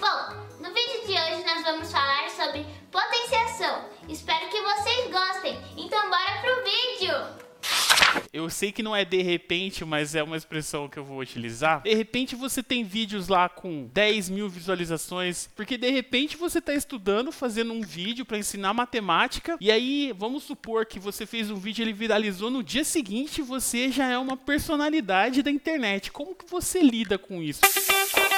Bom, 0.00 0.51
Eu 8.32 8.48
sei 8.48 8.72
que 8.72 8.82
não 8.82 8.96
é 8.96 9.04
de 9.04 9.22
repente, 9.22 9.84
mas 9.84 10.14
é 10.14 10.22
uma 10.22 10.36
expressão 10.36 10.88
que 10.88 10.98
eu 10.98 11.04
vou 11.04 11.18
utilizar. 11.18 11.82
De 11.82 11.94
repente 11.94 12.34
você 12.34 12.62
tem 12.62 12.82
vídeos 12.82 13.28
lá 13.28 13.48
com 13.48 13.88
10 13.92 14.30
mil 14.30 14.48
visualizações, 14.48 15.48
porque 15.54 15.76
de 15.76 15.90
repente 15.90 16.36
você 16.36 16.58
está 16.58 16.74
estudando, 16.74 17.30
fazendo 17.30 17.72
um 17.72 17.82
vídeo 17.82 18.24
para 18.24 18.38
ensinar 18.38 18.72
matemática, 18.72 19.56
e 19.60 19.70
aí 19.70 20.14
vamos 20.16 20.44
supor 20.44 20.86
que 20.86 20.98
você 20.98 21.26
fez 21.26 21.50
um 21.50 21.56
vídeo, 21.56 21.82
ele 21.82 21.92
viralizou 21.92 22.50
no 22.50 22.62
dia 22.62 22.84
seguinte, 22.84 23.42
você 23.42 23.90
já 23.90 24.08
é 24.08 24.18
uma 24.18 24.36
personalidade 24.36 25.42
da 25.42 25.50
internet. 25.50 26.10
Como 26.10 26.34
que 26.34 26.48
você 26.50 26.80
lida 26.80 27.18
com 27.18 27.42
isso? 27.42 27.60
Um 27.64 28.31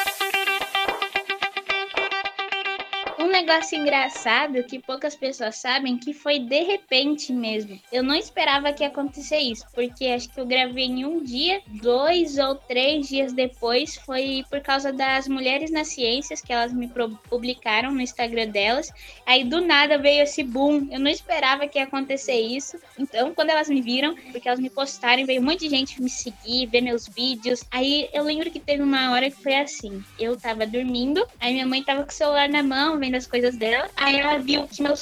negócio 3.34 3.76
engraçado 3.76 4.62
que 4.62 4.78
poucas 4.78 5.16
pessoas 5.16 5.56
sabem 5.56 5.98
que 5.98 6.14
foi 6.14 6.38
de 6.38 6.62
repente 6.62 7.32
mesmo. 7.32 7.80
Eu 7.90 8.00
não 8.00 8.14
esperava 8.14 8.72
que 8.72 8.84
ia 8.84 8.88
acontecer 8.88 9.38
isso, 9.38 9.66
porque 9.74 10.06
acho 10.06 10.32
que 10.32 10.38
eu 10.38 10.46
gravei 10.46 10.84
em 10.84 11.04
um 11.04 11.20
dia, 11.20 11.60
dois 11.66 12.38
ou 12.38 12.54
três 12.54 13.08
dias 13.08 13.32
depois, 13.32 13.96
foi 13.96 14.44
por 14.48 14.60
causa 14.60 14.92
das 14.92 15.26
Mulheres 15.26 15.72
nas 15.72 15.88
Ciências 15.88 16.40
que 16.40 16.52
elas 16.52 16.72
me 16.72 16.88
publicaram 17.28 17.90
no 17.90 18.00
Instagram 18.00 18.50
delas. 18.50 18.92
Aí 19.26 19.42
do 19.42 19.60
nada 19.60 19.98
veio 19.98 20.22
esse 20.22 20.44
boom. 20.44 20.86
Eu 20.92 21.00
não 21.00 21.10
esperava 21.10 21.66
que 21.66 21.78
ia 21.78 21.84
acontecer 21.84 22.38
isso. 22.38 22.78
Então, 22.96 23.34
quando 23.34 23.50
elas 23.50 23.68
me 23.68 23.82
viram, 23.82 24.14
porque 24.30 24.46
elas 24.46 24.60
me 24.60 24.70
postaram, 24.70 25.26
veio 25.26 25.40
um 25.40 25.44
monte 25.44 25.60
de 25.60 25.70
gente 25.70 26.00
me 26.00 26.08
seguir, 26.08 26.66
ver 26.66 26.82
meus 26.82 27.08
vídeos. 27.08 27.64
Aí 27.68 28.08
eu 28.12 28.22
lembro 28.22 28.48
que 28.48 28.60
teve 28.60 28.82
uma 28.82 29.10
hora 29.10 29.28
que 29.28 29.42
foi 29.42 29.56
assim: 29.56 30.04
eu 30.20 30.38
tava 30.38 30.64
dormindo, 30.64 31.26
aí 31.40 31.52
minha 31.52 31.66
mãe 31.66 31.82
tava 31.82 32.04
com 32.04 32.10
o 32.10 32.14
celular 32.14 32.48
na 32.48 32.62
mão, 32.62 32.96
vendo 32.96 33.16
as 33.16 33.23
coisas 33.26 33.56
dela. 33.56 33.88
Aí 33.96 34.18
ela 34.18 34.38
viu 34.38 34.66
que 34.66 34.82
meu, 34.82 34.94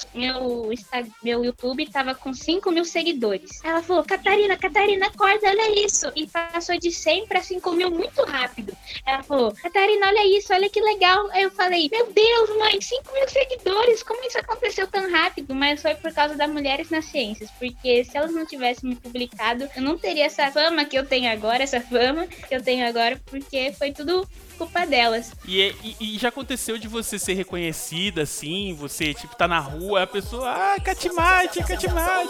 meu 1.22 1.44
YouTube 1.44 1.86
tava 1.90 2.14
com 2.14 2.32
5 2.32 2.70
mil 2.70 2.84
seguidores. 2.84 3.60
Ela 3.64 3.82
falou: 3.82 4.04
Catarina, 4.04 4.56
Catarina, 4.56 5.06
acorda, 5.06 5.48
olha 5.48 5.84
isso. 5.84 6.10
E 6.14 6.26
passou 6.26 6.78
de 6.78 6.90
100 6.90 7.26
para 7.26 7.42
5 7.42 7.72
mil 7.72 7.90
muito 7.90 8.22
rápido. 8.24 8.76
Ela 9.06 9.22
falou: 9.22 9.52
Catarina, 9.52 10.08
olha 10.08 10.38
isso, 10.38 10.52
olha 10.52 10.68
que 10.68 10.80
legal. 10.80 11.28
Aí 11.32 11.42
eu 11.42 11.50
falei: 11.50 11.88
Meu 11.90 12.12
Deus, 12.12 12.58
mãe, 12.58 12.80
5 12.80 13.12
mil 13.12 13.28
seguidores, 13.28 14.02
como 14.02 14.24
isso 14.24 14.38
aconteceu 14.38 14.86
tão 14.86 15.10
rápido? 15.10 15.54
Mas 15.54 15.82
foi 15.82 15.94
por 15.94 16.12
causa 16.12 16.34
das 16.34 16.50
mulheres 16.50 16.90
nas 16.90 17.04
ciências. 17.06 17.50
Porque 17.58 18.04
se 18.04 18.16
elas 18.16 18.32
não 18.32 18.46
tivessem 18.46 18.90
me 18.90 18.96
publicado, 18.96 19.68
eu 19.74 19.82
não 19.82 19.98
teria 19.98 20.26
essa 20.26 20.50
fama 20.50 20.84
que 20.84 20.98
eu 20.98 21.06
tenho 21.06 21.30
agora, 21.30 21.62
essa 21.62 21.80
fama 21.80 22.26
que 22.26 22.54
eu 22.54 22.62
tenho 22.62 22.86
agora, 22.86 23.20
porque 23.26 23.72
foi 23.72 23.92
tudo 23.92 24.26
culpa 24.62 24.86
delas. 24.86 25.32
E, 25.46 25.74
e, 25.82 25.96
e, 26.14 26.18
já 26.18 26.28
aconteceu 26.28 26.78
de 26.78 26.86
você 26.86 27.18
ser 27.18 27.34
reconhecida, 27.34 28.22
assim, 28.22 28.74
você, 28.74 29.12
tipo, 29.12 29.34
tá 29.36 29.48
na 29.48 29.58
rua, 29.58 30.04
a 30.04 30.06
pessoa, 30.06 30.50
ah, 30.50 30.80
Catimate, 30.80 31.62
Catimate. 31.64 32.28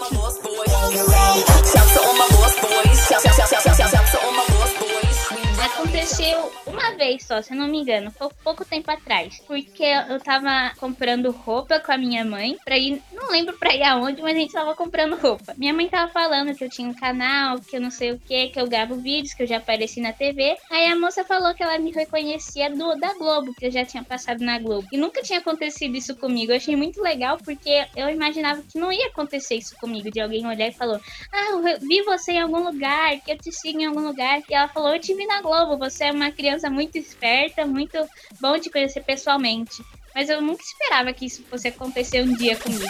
Aconteceu 5.63 6.51
uma 6.67 6.91
vez 6.97 7.25
só, 7.25 7.41
se 7.41 7.55
não 7.55 7.67
me 7.69 7.79
engano, 7.79 8.11
foi 8.11 8.27
pouco 8.43 8.65
tempo 8.65 8.91
atrás. 8.91 9.41
Porque 9.47 9.83
eu 9.83 10.19
tava 10.19 10.73
comprando 10.77 11.31
roupa 11.31 11.79
com 11.79 11.91
a 11.93 11.97
minha 11.97 12.25
mãe 12.25 12.57
pra 12.65 12.77
ir, 12.77 13.01
não 13.13 13.31
lembro 13.31 13.57
pra 13.57 13.73
ir 13.73 13.81
aonde, 13.83 14.21
mas 14.21 14.35
a 14.35 14.39
gente 14.39 14.51
tava 14.51 14.75
comprando 14.75 15.15
roupa. 15.15 15.53
Minha 15.57 15.73
mãe 15.73 15.87
tava 15.87 16.11
falando 16.11 16.53
que 16.53 16.65
eu 16.65 16.69
tinha 16.69 16.89
um 16.89 16.93
canal, 16.93 17.61
que 17.61 17.77
eu 17.77 17.81
não 17.81 17.89
sei 17.89 18.11
o 18.11 18.19
que, 18.19 18.49
que 18.49 18.59
eu 18.59 18.67
gravo 18.67 18.95
vídeos, 18.95 19.33
que 19.33 19.43
eu 19.43 19.47
já 19.47 19.57
apareci 19.57 20.01
na 20.01 20.11
TV. 20.11 20.57
Aí 20.69 20.85
a 20.87 20.97
moça 20.97 21.23
falou 21.23 21.53
que 21.53 21.63
ela 21.63 21.77
me 21.79 21.91
reconhecia 21.91 22.69
do 22.69 22.95
da 22.95 23.13
Globo, 23.13 23.53
que 23.53 23.67
eu 23.67 23.71
já 23.71 23.85
tinha 23.85 24.03
passado 24.03 24.43
na 24.43 24.59
Globo. 24.59 24.85
E 24.91 24.97
nunca 24.97 25.21
tinha 25.21 25.39
acontecido 25.39 25.95
isso 25.95 26.13
comigo. 26.17 26.51
Eu 26.51 26.57
achei 26.57 26.75
muito 26.75 27.01
legal 27.01 27.37
porque 27.37 27.85
eu 27.95 28.09
imaginava 28.09 28.61
que 28.61 28.77
não 28.77 28.91
ia 28.91 29.07
acontecer 29.07 29.55
isso 29.55 29.75
comigo, 29.79 30.11
de 30.11 30.19
alguém 30.19 30.45
olhar 30.45 30.67
e 30.67 30.73
falou: 30.73 30.99
Ah, 31.31 31.51
eu 31.51 31.79
vi 31.79 32.01
você 32.01 32.33
em 32.33 32.41
algum 32.41 32.61
lugar, 32.63 33.17
que 33.21 33.31
eu 33.31 33.37
te 33.37 33.51
sigo 33.51 33.79
em 33.79 33.85
algum 33.85 34.01
lugar. 34.01 34.41
E 34.49 34.53
ela 34.53 34.67
falou: 34.67 34.93
Eu 34.93 34.99
te 34.99 35.13
vi 35.15 35.25
na 35.25 35.41
Globo, 35.41 35.52
você 35.77 36.05
é 36.05 36.11
uma 36.11 36.31
criança 36.31 36.69
muito 36.69 36.97
esperta, 36.97 37.65
muito 37.65 37.97
bom 38.39 38.57
de 38.57 38.69
conhecer 38.69 39.01
pessoalmente. 39.01 39.83
Mas 40.13 40.29
eu 40.29 40.41
nunca 40.41 40.63
esperava 40.63 41.11
que 41.11 41.25
isso 41.25 41.43
fosse 41.43 41.67
acontecer 41.67 42.21
um 42.21 42.35
dia 42.35 42.55
comigo. 42.55 42.85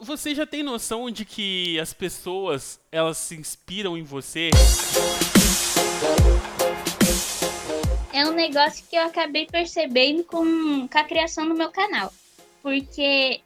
Você 0.00 0.34
já 0.34 0.46
tem 0.46 0.62
noção 0.62 1.10
de 1.10 1.24
que 1.24 1.78
as 1.78 1.92
pessoas 1.92 2.80
elas 2.90 3.18
se 3.18 3.36
inspiram 3.36 3.96
em 3.96 4.02
você? 4.02 4.50
É 8.12 8.24
um 8.26 8.32
negócio 8.32 8.84
que 8.88 8.96
eu 8.96 9.02
acabei 9.02 9.46
percebendo 9.46 10.24
com, 10.24 10.86
com 10.88 10.98
a 10.98 11.04
criação 11.04 11.48
do 11.48 11.54
meu 11.54 11.70
canal. 11.70 12.12
Porque 12.62 13.40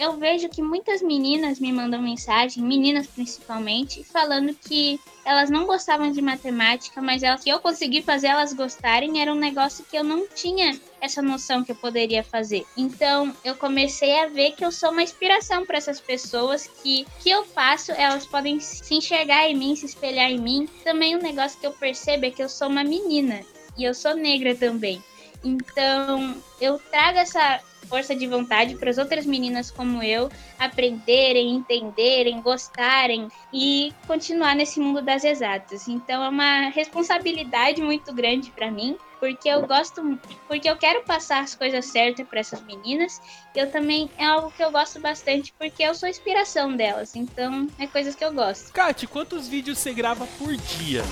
eu 0.00 0.16
vejo 0.16 0.48
que 0.48 0.62
muitas 0.62 1.02
meninas 1.02 1.60
me 1.60 1.70
mandam 1.70 2.00
mensagem, 2.00 2.64
meninas 2.64 3.06
principalmente, 3.06 4.02
falando 4.02 4.54
que 4.54 4.98
elas 5.26 5.50
não 5.50 5.66
gostavam 5.66 6.10
de 6.10 6.22
matemática, 6.22 7.02
mas 7.02 7.22
elas, 7.22 7.44
que 7.44 7.50
eu 7.50 7.60
consegui 7.60 8.00
fazer 8.00 8.28
elas 8.28 8.54
gostarem 8.54 9.20
era 9.20 9.30
um 9.30 9.36
negócio 9.36 9.84
que 9.84 9.98
eu 9.98 10.02
não 10.02 10.26
tinha 10.26 10.80
essa 11.02 11.20
noção 11.20 11.62
que 11.62 11.72
eu 11.72 11.76
poderia 11.76 12.24
fazer. 12.24 12.64
Então 12.78 13.36
eu 13.44 13.54
comecei 13.54 14.18
a 14.20 14.26
ver 14.26 14.52
que 14.52 14.64
eu 14.64 14.72
sou 14.72 14.90
uma 14.90 15.02
inspiração 15.02 15.66
para 15.66 15.76
essas 15.76 16.00
pessoas 16.00 16.66
que 16.82 17.06
que 17.22 17.28
eu 17.28 17.44
faço, 17.44 17.92
elas 17.92 18.24
podem 18.24 18.58
se 18.58 18.94
enxergar 18.94 19.50
em 19.50 19.54
mim, 19.54 19.76
se 19.76 19.84
espelhar 19.84 20.30
em 20.30 20.40
mim. 20.40 20.66
Também 20.82 21.14
um 21.14 21.20
negócio 21.20 21.60
que 21.60 21.66
eu 21.66 21.72
percebo 21.72 22.24
é 22.24 22.30
que 22.30 22.42
eu 22.42 22.48
sou 22.48 22.68
uma 22.68 22.82
menina 22.82 23.42
e 23.76 23.84
eu 23.84 23.92
sou 23.92 24.14
negra 24.14 24.54
também. 24.54 25.02
Então, 25.44 26.36
eu 26.60 26.78
trago 26.90 27.18
essa 27.18 27.60
força 27.86 28.14
de 28.14 28.26
vontade 28.26 28.76
para 28.76 28.90
as 28.90 28.98
outras 28.98 29.26
meninas 29.26 29.70
como 29.70 30.02
eu 30.02 30.30
aprenderem, 30.58 31.50
entenderem, 31.50 32.40
gostarem 32.40 33.28
e 33.52 33.92
continuar 34.06 34.54
nesse 34.54 34.80
mundo 34.80 35.02
das 35.02 35.24
exatas. 35.24 35.88
Então, 35.88 36.22
é 36.22 36.28
uma 36.28 36.68
responsabilidade 36.70 37.82
muito 37.82 38.12
grande 38.12 38.50
para 38.50 38.70
mim, 38.70 38.96
porque 39.18 39.48
eu 39.48 39.66
gosto, 39.66 40.18
porque 40.46 40.68
eu 40.68 40.76
quero 40.76 41.02
passar 41.04 41.42
as 41.42 41.54
coisas 41.54 41.86
certas 41.86 42.26
para 42.26 42.40
essas 42.40 42.62
meninas. 42.62 43.20
Eu 43.54 43.70
também 43.70 44.10
é 44.16 44.24
algo 44.24 44.50
que 44.50 44.62
eu 44.64 44.70
gosto 44.70 45.00
bastante 45.00 45.52
porque 45.58 45.82
eu 45.82 45.94
sou 45.94 46.08
inspiração 46.08 46.74
delas. 46.74 47.14
Então, 47.16 47.66
é 47.78 47.86
coisas 47.86 48.14
que 48.14 48.24
eu 48.24 48.32
gosto. 48.32 48.72
Kate, 48.72 49.06
quantos 49.06 49.48
vídeos 49.48 49.78
você 49.78 49.92
grava 49.92 50.26
por 50.38 50.56
dia? 50.56 51.02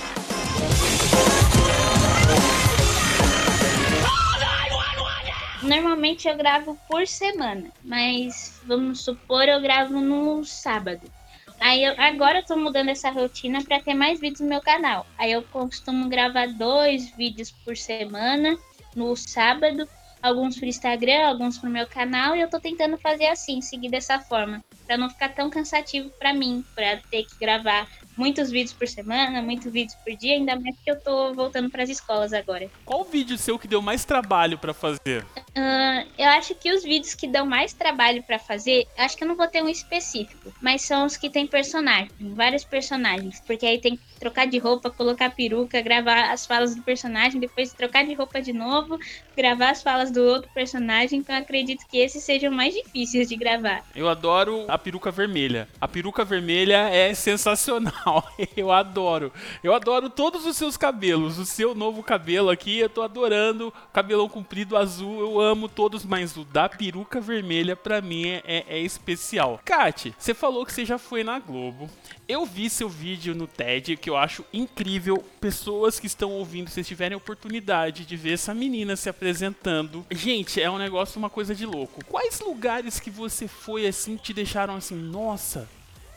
Normalmente 5.61 6.27
eu 6.27 6.37
gravo 6.37 6.77
por 6.87 7.05
semana, 7.05 7.69
mas 7.83 8.61
vamos 8.65 9.01
supor 9.01 9.47
eu 9.47 9.59
gravo 9.59 9.99
no 9.99 10.43
sábado. 10.45 11.11
Aí 11.59 11.83
eu, 11.83 11.93
agora 11.97 12.39
eu 12.39 12.45
tô 12.45 12.55
mudando 12.55 12.89
essa 12.89 13.09
rotina 13.09 13.61
para 13.63 13.81
ter 13.81 13.93
mais 13.93 14.19
vídeos 14.19 14.39
no 14.39 14.47
meu 14.47 14.61
canal. 14.61 15.05
Aí 15.17 15.31
eu 15.31 15.43
costumo 15.43 16.07
gravar 16.07 16.47
dois 16.47 17.09
vídeos 17.11 17.51
por 17.51 17.75
semana 17.75 18.57
no 18.95 19.13
sábado, 19.15 19.87
alguns 20.21 20.57
pro 20.57 20.65
Instagram, 20.65 21.27
alguns 21.27 21.57
pro 21.57 21.69
meu 21.69 21.85
canal, 21.87 22.35
e 22.35 22.41
eu 22.41 22.49
tô 22.49 22.59
tentando 22.59 22.97
fazer 22.97 23.27
assim, 23.27 23.61
seguir 23.61 23.89
dessa 23.89 24.19
forma, 24.19 24.63
para 24.89 24.97
não 24.97 25.07
ficar 25.07 25.29
tão 25.29 25.51
cansativo 25.51 26.09
para 26.17 26.33
mim, 26.33 26.65
para 26.73 26.97
ter 27.11 27.23
que 27.23 27.37
gravar 27.39 27.87
muitos 28.17 28.49
vídeos 28.49 28.73
por 28.73 28.87
semana, 28.87 29.39
muitos 29.39 29.71
vídeos 29.71 29.95
por 30.03 30.13
dia, 30.15 30.33
ainda 30.33 30.59
mais 30.59 30.75
que 30.83 30.89
eu 30.89 30.99
tô 30.99 31.31
voltando 31.33 31.69
para 31.69 31.83
as 31.83 31.89
escolas 31.89 32.33
agora. 32.33 32.69
Qual 32.83 33.03
vídeo 33.03 33.37
seu 33.37 33.59
que 33.59 33.67
deu 33.67 33.83
mais 33.83 34.03
trabalho 34.03 34.57
para 34.57 34.73
fazer? 34.73 35.23
Uh, 35.37 36.05
eu 36.17 36.27
acho 36.29 36.55
que 36.55 36.71
os 36.73 36.83
vídeos 36.83 37.13
que 37.13 37.27
dão 37.27 37.45
mais 37.45 37.71
trabalho 37.71 38.23
para 38.23 38.39
fazer, 38.39 38.87
acho 38.97 39.15
que 39.15 39.23
eu 39.23 39.27
não 39.27 39.35
vou 39.35 39.47
ter 39.47 39.63
um 39.63 39.69
específico, 39.69 40.51
mas 40.59 40.81
são 40.81 41.05
os 41.05 41.15
que 41.15 41.29
tem 41.29 41.45
personagem, 41.45 42.09
vários 42.19 42.63
personagens, 42.63 43.41
porque 43.45 43.65
aí 43.65 43.79
tem 43.79 43.95
que 43.95 44.03
trocar 44.19 44.47
de 44.47 44.57
roupa, 44.57 44.89
colocar 44.89 45.29
peruca, 45.29 45.79
gravar 45.81 46.31
as 46.31 46.45
falas 46.45 46.75
do 46.75 46.81
personagem, 46.81 47.39
depois 47.39 47.71
trocar 47.71 48.05
de 48.05 48.13
roupa 48.15 48.41
de 48.41 48.51
novo, 48.51 48.99
gravar 49.37 49.69
as 49.69 49.83
falas 49.83 50.11
do 50.11 50.21
outro 50.21 50.49
personagem, 50.53 51.19
então 51.19 51.35
eu 51.35 51.41
acredito 51.41 51.85
que 51.87 51.99
esses 51.99 52.23
sejam 52.23 52.51
mais 52.51 52.73
difíceis 52.73 53.29
de 53.29 53.35
gravar. 53.37 53.85
Eu 53.95 54.09
adoro 54.09 54.65
a 54.67 54.78
peruca 54.79 55.11
vermelha. 55.11 55.67
A 55.79 55.87
peruca 55.87 56.25
vermelha 56.25 56.89
é 56.89 57.13
sensacional. 57.13 58.27
Eu 58.55 58.71
adoro. 58.71 59.31
Eu 59.63 59.73
adoro 59.73 60.09
todos 60.09 60.45
os 60.45 60.57
seus 60.57 60.77
cabelos. 60.77 61.37
O 61.37 61.45
seu 61.45 61.75
novo 61.75 62.01
cabelo 62.01 62.49
aqui, 62.49 62.79
eu 62.79 62.89
tô 62.89 63.01
adorando. 63.01 63.73
Cabelão 63.93 64.27
comprido 64.27 64.75
azul, 64.75 65.19
eu 65.19 65.39
amo 65.39 65.67
todos, 65.67 66.03
mas 66.03 66.35
o 66.35 66.43
da 66.43 66.67
peruca 66.67 67.21
vermelha 67.21 67.75
pra 67.75 68.01
mim 68.01 68.27
é, 68.27 68.41
é, 68.45 68.65
é 68.69 68.79
especial. 68.79 69.59
Kate, 69.63 70.13
você 70.17 70.33
falou 70.33 70.65
que 70.65 70.73
você 70.73 70.85
já 70.85 70.97
foi 70.97 71.23
na 71.23 71.39
Globo. 71.39 71.89
Eu 72.27 72.45
vi 72.45 72.69
seu 72.69 72.87
vídeo 72.87 73.33
no 73.33 73.47
TED, 73.47 73.97
que 73.97 74.09
eu 74.09 74.15
acho 74.15 74.45
incrível. 74.53 75.23
Pessoas 75.41 75.99
que 75.99 76.05
estão 76.05 76.31
ouvindo, 76.31 76.69
se 76.69 76.83
tiverem 76.83 77.17
oportunidade 77.17 78.05
de 78.05 78.15
ver 78.15 78.33
essa 78.33 78.53
menina 78.53 78.95
se 78.95 79.09
apresentando. 79.09 80.05
Gente, 80.11 80.61
é 80.61 80.69
um 80.69 80.77
negócio, 80.77 81.17
uma 81.17 81.29
coisa 81.29 81.55
de 81.55 81.65
louco. 81.65 82.05
Quais 82.05 82.39
lugares 82.39 82.99
que 82.99 83.09
você 83.09 83.47
foi 83.47 83.87
assim 83.87 84.15
te 84.15 84.31
deixaram 84.31 84.68
assim, 84.77 84.95
nossa, 84.95 85.67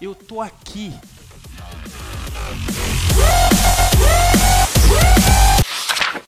eu 0.00 0.14
tô 0.14 0.40
aqui? 0.40 0.90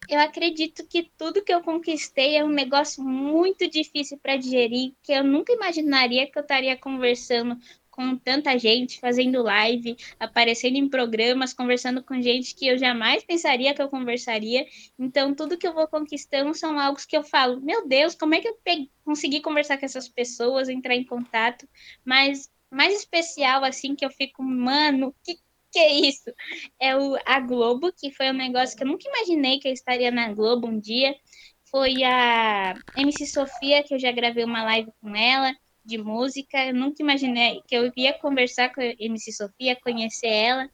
Eu 0.09 0.21
acredito 0.21 0.87
que 0.87 1.11
tudo 1.19 1.43
que 1.43 1.53
eu 1.53 1.61
conquistei 1.61 2.37
é 2.37 2.45
um 2.45 2.49
negócio 2.49 3.03
muito 3.03 3.69
difícil 3.69 4.19
para 4.23 4.37
digerir, 4.37 4.93
que 5.03 5.13
eu 5.13 5.25
nunca 5.25 5.53
imaginaria 5.53 6.31
que 6.31 6.39
eu 6.39 6.43
estaria 6.43 6.77
conversando 6.77 7.59
com 7.95 8.17
tanta 8.17 8.59
gente, 8.59 8.99
fazendo 8.99 9.41
live, 9.43 9.97
aparecendo 10.19 10.77
em 10.77 10.89
programas, 10.89 11.55
conversando 11.55 12.03
com 12.03 12.21
gente 12.21 12.53
que 12.55 12.67
eu 12.67 12.77
jamais 12.77 13.23
pensaria 13.25 13.73
que 13.73 13.81
eu 13.81 13.89
conversaria. 13.89 14.67
Então, 14.99 15.33
tudo 15.33 15.57
que 15.57 15.67
eu 15.67 15.73
vou 15.73 15.87
conquistando 15.87 16.53
são 16.55 16.77
algo 16.79 16.99
que 17.07 17.17
eu 17.17 17.23
falo, 17.23 17.61
meu 17.61 17.87
Deus, 17.87 18.17
como 18.17 18.35
é 18.35 18.41
que 18.41 18.49
eu 18.49 18.59
consegui 19.05 19.41
conversar 19.41 19.79
com 19.79 19.87
essas 19.87 20.09
pessoas, 20.09 20.69
entrar 20.69 20.97
em 20.97 21.05
contato? 21.05 21.69
Mas 22.05 22.51
mais 22.69 22.93
especial, 22.95 23.63
assim, 23.65 23.95
que 23.95 24.05
eu 24.05 24.11
fico, 24.11 24.43
mano, 24.43 25.15
que 25.25 25.37
que 25.73 25.79
é 25.81 25.93
isso? 25.93 26.33
É 26.81 26.97
o, 26.97 27.17
a 27.27 27.41
Globo, 27.41 27.93
que 27.93 28.13
foi 28.13 28.31
um 28.31 28.33
negócio 28.33 28.77
que 28.77 28.85
eu 28.85 28.87
nunca 28.87 29.09
imaginei 29.09 29.59
que 29.59 29.67
eu 29.67 29.73
estaria 29.73 30.11
na 30.11 30.33
Globo 30.33 30.69
um 30.69 30.79
dia. 30.79 31.17
Foi 31.65 32.05
a 32.05 32.75
MC 32.97 33.27
Sofia, 33.27 33.83
que 33.83 33.93
eu 33.93 33.99
já 33.99 34.13
gravei 34.13 34.45
uma 34.45 34.63
live 34.63 34.93
com 35.01 35.17
ela 35.17 35.53
de 35.85 35.99
música. 35.99 36.67
Eu 36.67 36.75
nunca 36.75 37.03
imaginei 37.03 37.63
que 37.67 37.75
eu 37.75 37.93
ia 37.97 38.13
conversar 38.13 38.73
com 38.75 38.81
a 38.81 38.95
MC 38.99 39.33
Sofia, 39.33 39.77
conhecer 39.77 40.29
ela. 40.29 40.69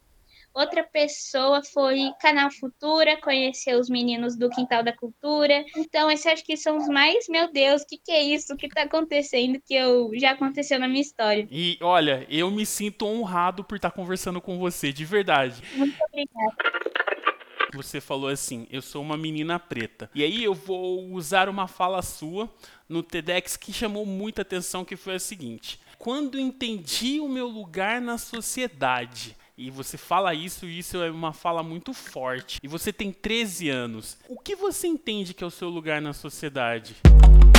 Outra 0.52 0.82
pessoa 0.82 1.62
foi 1.62 2.10
Canal 2.20 2.50
Futura, 2.50 3.20
conhecer 3.20 3.76
os 3.76 3.88
meninos 3.88 4.36
do 4.36 4.50
Quintal 4.50 4.82
da 4.82 4.92
Cultura. 4.92 5.64
Então, 5.76 6.10
esses 6.10 6.26
acho 6.26 6.44
que 6.44 6.56
são 6.56 6.76
os 6.76 6.88
mais, 6.88 7.28
meu 7.28 7.52
Deus, 7.52 7.82
o 7.82 7.86
que, 7.86 7.96
que 7.96 8.10
é 8.10 8.20
isso? 8.20 8.52
O 8.52 8.56
que 8.56 8.66
está 8.66 8.82
acontecendo 8.82 9.60
que 9.64 9.74
eu 9.74 10.10
já 10.14 10.32
aconteceu 10.32 10.78
na 10.80 10.88
minha 10.88 11.02
história? 11.02 11.46
E 11.50 11.78
olha, 11.80 12.26
eu 12.28 12.50
me 12.50 12.66
sinto 12.66 13.06
honrado 13.06 13.62
por 13.62 13.76
estar 13.76 13.92
conversando 13.92 14.40
com 14.40 14.58
você, 14.58 14.92
de 14.92 15.04
verdade. 15.04 15.62
Muito 15.76 15.96
obrigada. 16.08 16.56
Você 17.74 18.00
falou 18.00 18.28
assim: 18.28 18.66
eu 18.70 18.82
sou 18.82 19.02
uma 19.02 19.16
menina 19.16 19.58
preta. 19.58 20.10
E 20.14 20.22
aí 20.22 20.42
eu 20.42 20.54
vou 20.54 21.12
usar 21.12 21.48
uma 21.48 21.66
fala 21.68 22.02
sua 22.02 22.52
no 22.88 23.02
TEDx 23.02 23.56
que 23.56 23.72
chamou 23.72 24.04
muita 24.04 24.42
atenção, 24.42 24.84
que 24.84 24.96
foi 24.96 25.14
a 25.14 25.20
seguinte: 25.20 25.80
quando 25.98 26.38
entendi 26.38 27.20
o 27.20 27.28
meu 27.28 27.46
lugar 27.46 28.00
na 28.00 28.18
sociedade, 28.18 29.36
e 29.56 29.70
você 29.70 29.98
fala 29.98 30.32
isso, 30.32 30.64
e 30.64 30.78
isso 30.78 30.96
é 30.96 31.10
uma 31.10 31.34
fala 31.34 31.62
muito 31.62 31.92
forte. 31.92 32.58
E 32.62 32.66
você 32.66 32.90
tem 32.90 33.12
13 33.12 33.68
anos. 33.68 34.16
O 34.26 34.38
que 34.38 34.56
você 34.56 34.86
entende 34.86 35.34
que 35.34 35.44
é 35.44 35.46
o 35.46 35.50
seu 35.50 35.68
lugar 35.68 36.00
na 36.00 36.14
sociedade? 36.14 36.96
Quando 37.04 37.49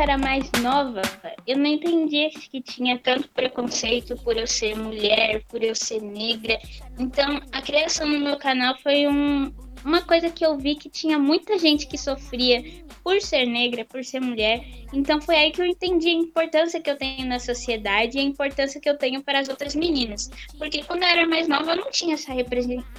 era 0.00 0.16
mais 0.16 0.50
nova, 0.62 1.02
eu 1.46 1.58
não 1.58 1.66
entendia 1.66 2.30
que 2.30 2.60
tinha 2.62 2.98
tanto 2.98 3.28
preconceito 3.28 4.16
por 4.22 4.36
eu 4.36 4.46
ser 4.46 4.74
mulher, 4.74 5.42
por 5.48 5.62
eu 5.62 5.74
ser 5.74 6.00
negra. 6.00 6.58
Então, 6.98 7.40
a 7.52 7.60
criação 7.60 8.06
no 8.08 8.18
meu 8.18 8.36
canal 8.38 8.76
foi 8.78 9.06
um, 9.06 9.52
uma 9.84 10.02
coisa 10.02 10.30
que 10.30 10.44
eu 10.44 10.56
vi 10.56 10.74
que 10.74 10.88
tinha 10.88 11.18
muita 11.18 11.58
gente 11.58 11.86
que 11.86 11.96
sofria 11.96 12.62
por 13.02 13.20
ser 13.20 13.46
negra, 13.46 13.84
por 13.84 14.04
ser 14.04 14.20
mulher. 14.20 14.64
Então 14.92 15.20
foi 15.20 15.36
aí 15.36 15.52
que 15.52 15.62
eu 15.62 15.66
entendi 15.66 16.08
a 16.08 16.12
importância 16.12 16.80
que 16.80 16.90
eu 16.90 16.96
tenho 16.96 17.26
na 17.26 17.38
sociedade 17.38 18.16
e 18.18 18.20
a 18.20 18.24
importância 18.24 18.80
que 18.80 18.90
eu 18.90 18.98
tenho 18.98 19.22
para 19.22 19.38
as 19.38 19.48
outras 19.48 19.74
meninas. 19.74 20.28
Porque 20.58 20.82
quando 20.82 21.02
eu 21.02 21.08
era 21.08 21.26
mais 21.26 21.48
nova, 21.48 21.72
eu 21.72 21.76
não 21.76 21.90
tinha 21.90 22.14
essa 22.14 22.32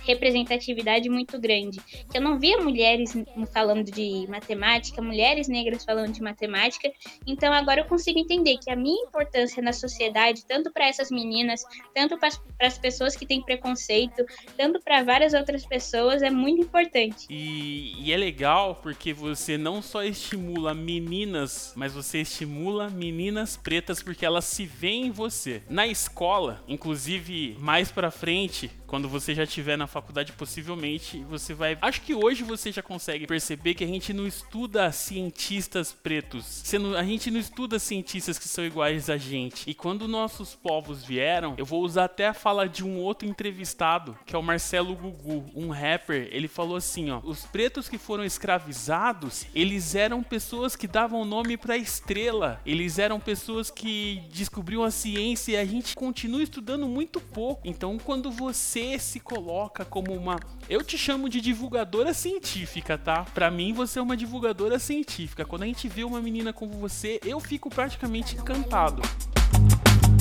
representatividade 0.06 1.10
muito 1.10 1.39
grande. 1.39 1.80
Eu 2.13 2.22
não 2.22 2.39
via 2.39 2.58
mulheres 2.58 3.13
falando 3.54 3.91
de 3.91 4.26
matemática, 4.28 5.02
mulheres 5.02 5.48
negras 5.48 5.84
falando 5.84 6.13
de 6.13 6.22
matemática. 6.22 6.91
Então 7.28 7.54
agora 7.54 7.82
eu 7.82 7.86
consigo 7.86 8.20
entender 8.20 8.58
que 8.58 8.72
a 8.72 8.76
minha 8.76 9.04
importância 9.04 9.62
na 9.62 9.74
sociedade, 9.74 10.46
tanto 10.46 10.72
para 10.72 10.88
essas 10.88 11.12
meninas, 11.12 11.62
tanto 11.94 12.17
para 12.17 12.30
as 12.62 12.78
pessoas 12.78 13.15
que 13.15 13.26
têm 13.26 13.41
preconceito, 13.44 14.26
tanto 14.58 14.80
para 14.80 15.04
várias 15.04 15.34
outras 15.34 15.65
pessoas, 15.65 16.22
é 16.22 16.30
muito 16.30 16.71
importante. 16.72 17.28
E, 17.30 17.94
e 18.00 18.12
é 18.12 18.18
legal 18.18 18.80
porque 18.82 19.14
você 19.14 19.58
não 19.58 19.82
só 19.82 20.04
estimula 20.04 20.74
meninas, 20.74 21.74
mas 21.76 21.94
você 21.94 22.22
estimula 22.22 22.90
meninas 22.90 23.58
pretas 23.58 24.02
porque 24.02 24.26
elas 24.26 24.46
se 24.46 24.66
veem 24.66 25.08
em 25.08 25.12
você. 25.12 25.62
Na 25.70 25.86
escola, 25.86 26.64
inclusive 26.68 27.58
mais 27.60 27.92
para 27.92 28.10
frente, 28.10 28.72
quando 28.92 29.08
você 29.08 29.34
já 29.34 29.46
estiver 29.46 29.78
na 29.78 29.88
faculdade, 29.88 30.34
possivelmente 30.34 31.24
você 31.30 31.54
vai. 31.54 31.78
Acho 31.82 32.02
que 32.02 32.14
hoje 32.14 32.44
você 32.44 32.74
já 32.74 32.82
consegue 32.82 33.26
perceber 33.26 33.74
que 33.74 33.86
a 33.86 33.88
gente 33.88 34.12
não 34.12 34.28
estuda 34.28 34.92
cientistas 34.92 35.94
pretos. 35.94 36.62
A 36.98 37.04
gente 37.06 37.32
não 37.32 37.40
estuda 37.40 37.80
cientistas 37.80 38.38
que 38.38 38.50
são 38.50 38.66
iguais 38.66 39.10
a 39.10 39.16
gente. 39.16 39.64
E 39.70 39.74
quando 39.74 40.10
nossos 40.10 40.56
povos 40.56 41.06
vieram, 41.06 41.56
eu 41.58 41.66
vou 41.66 41.82
usar 41.82 42.04
até 42.04 42.28
a 42.28 42.34
fala 42.34 42.68
de 42.68 42.84
um 42.84 42.98
outro 42.98 43.26
entrevistado, 43.26 44.18
que 44.26 44.36
é 44.36 44.38
o 44.38 44.44
Marcelo 44.44 44.94
Gugu, 44.94 45.50
um 45.56 45.70
rapper. 45.70 46.28
Ele 46.30 46.50
falou 46.50 46.76
assim: 46.76 47.12
ó, 47.12 47.22
os 47.24 47.46
pretos 47.46 47.88
que 47.88 47.98
foram 47.98 48.26
escravizados, 48.26 49.46
eles 49.56 49.96
eram 49.96 50.22
pessoas 50.22 50.76
que 50.76 50.86
davam 50.86 51.24
nome 51.24 51.56
para 51.56 51.78
estrela. 51.78 52.60
Eles 52.66 53.00
eram 53.00 53.22
pessoas 53.22 53.72
que 53.72 54.22
descobriam 54.34 54.84
a 54.84 54.92
ciência 54.92 55.54
e 55.54 55.56
a 55.56 55.64
gente 55.64 55.96
continua 55.96 56.44
estudando 56.44 56.90
muito 56.90 57.22
pouco. 57.22 57.62
Então, 57.64 57.98
quando 57.98 58.30
você 58.30 58.81
você 58.82 58.98
se 58.98 59.20
coloca 59.20 59.86
como 59.86 60.12
uma. 60.12 60.39
Eu 60.67 60.84
te 60.84 60.98
chamo 60.98 61.30
de 61.30 61.39
divulgadora 61.39 62.13
científica, 62.13 62.98
tá? 62.98 63.26
Pra 63.34 63.52
mim, 63.52 63.74
você 63.74 64.00
é 64.00 64.02
uma 64.02 64.17
divulgadora 64.17 64.80
científica. 64.80 65.46
Quando 65.46 65.63
a 65.63 65.67
gente 65.67 65.88
vê 65.88 66.04
uma 66.04 66.20
menina 66.20 66.52
como 66.52 66.74
você, 66.74 67.20
eu 67.24 67.39
fico 67.39 67.70
praticamente 67.70 68.36
encantado. 68.36 69.02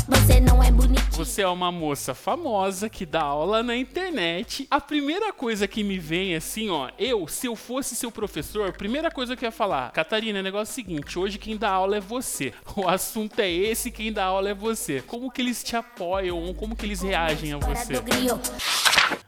Você 0.08 0.40
não 0.40 0.62
é 0.62 0.70
bonitinho. 0.70 1.10
Você 1.12 1.42
é 1.42 1.48
uma 1.48 1.70
moça 1.70 2.14
famosa 2.14 2.88
que 2.88 3.04
dá 3.04 3.22
aula 3.22 3.62
na 3.62 3.76
internet. 3.76 4.66
A 4.70 4.80
primeira 4.80 5.32
coisa 5.32 5.68
que 5.68 5.82
me 5.82 5.98
vem 5.98 6.34
assim, 6.34 6.70
ó, 6.70 6.90
eu, 6.98 7.26
se 7.28 7.46
eu 7.46 7.56
fosse 7.56 7.94
seu 7.94 8.10
professor, 8.10 8.68
a 8.68 8.72
primeira 8.72 9.10
coisa 9.10 9.36
que 9.36 9.44
eu 9.44 9.48
ia 9.48 9.52
falar, 9.52 9.92
Catarina, 9.92 10.40
o 10.40 10.42
negócio 10.42 10.70
é 10.70 10.72
o 10.72 10.74
seguinte, 10.74 11.18
hoje 11.18 11.38
quem 11.38 11.56
dá 11.56 11.70
aula 11.70 11.96
é 11.96 12.00
você. 12.00 12.54
O 12.76 12.88
assunto 12.88 13.38
é 13.40 13.50
esse, 13.50 13.90
quem 13.90 14.12
dá 14.12 14.24
aula 14.24 14.50
é 14.50 14.54
você. 14.54 15.02
Como 15.02 15.30
que 15.30 15.42
eles 15.42 15.62
te 15.62 15.76
apoiam, 15.76 16.54
como 16.54 16.74
que 16.74 16.86
eles 16.86 17.02
reagem 17.02 17.52
a 17.52 17.58
você? 17.58 17.94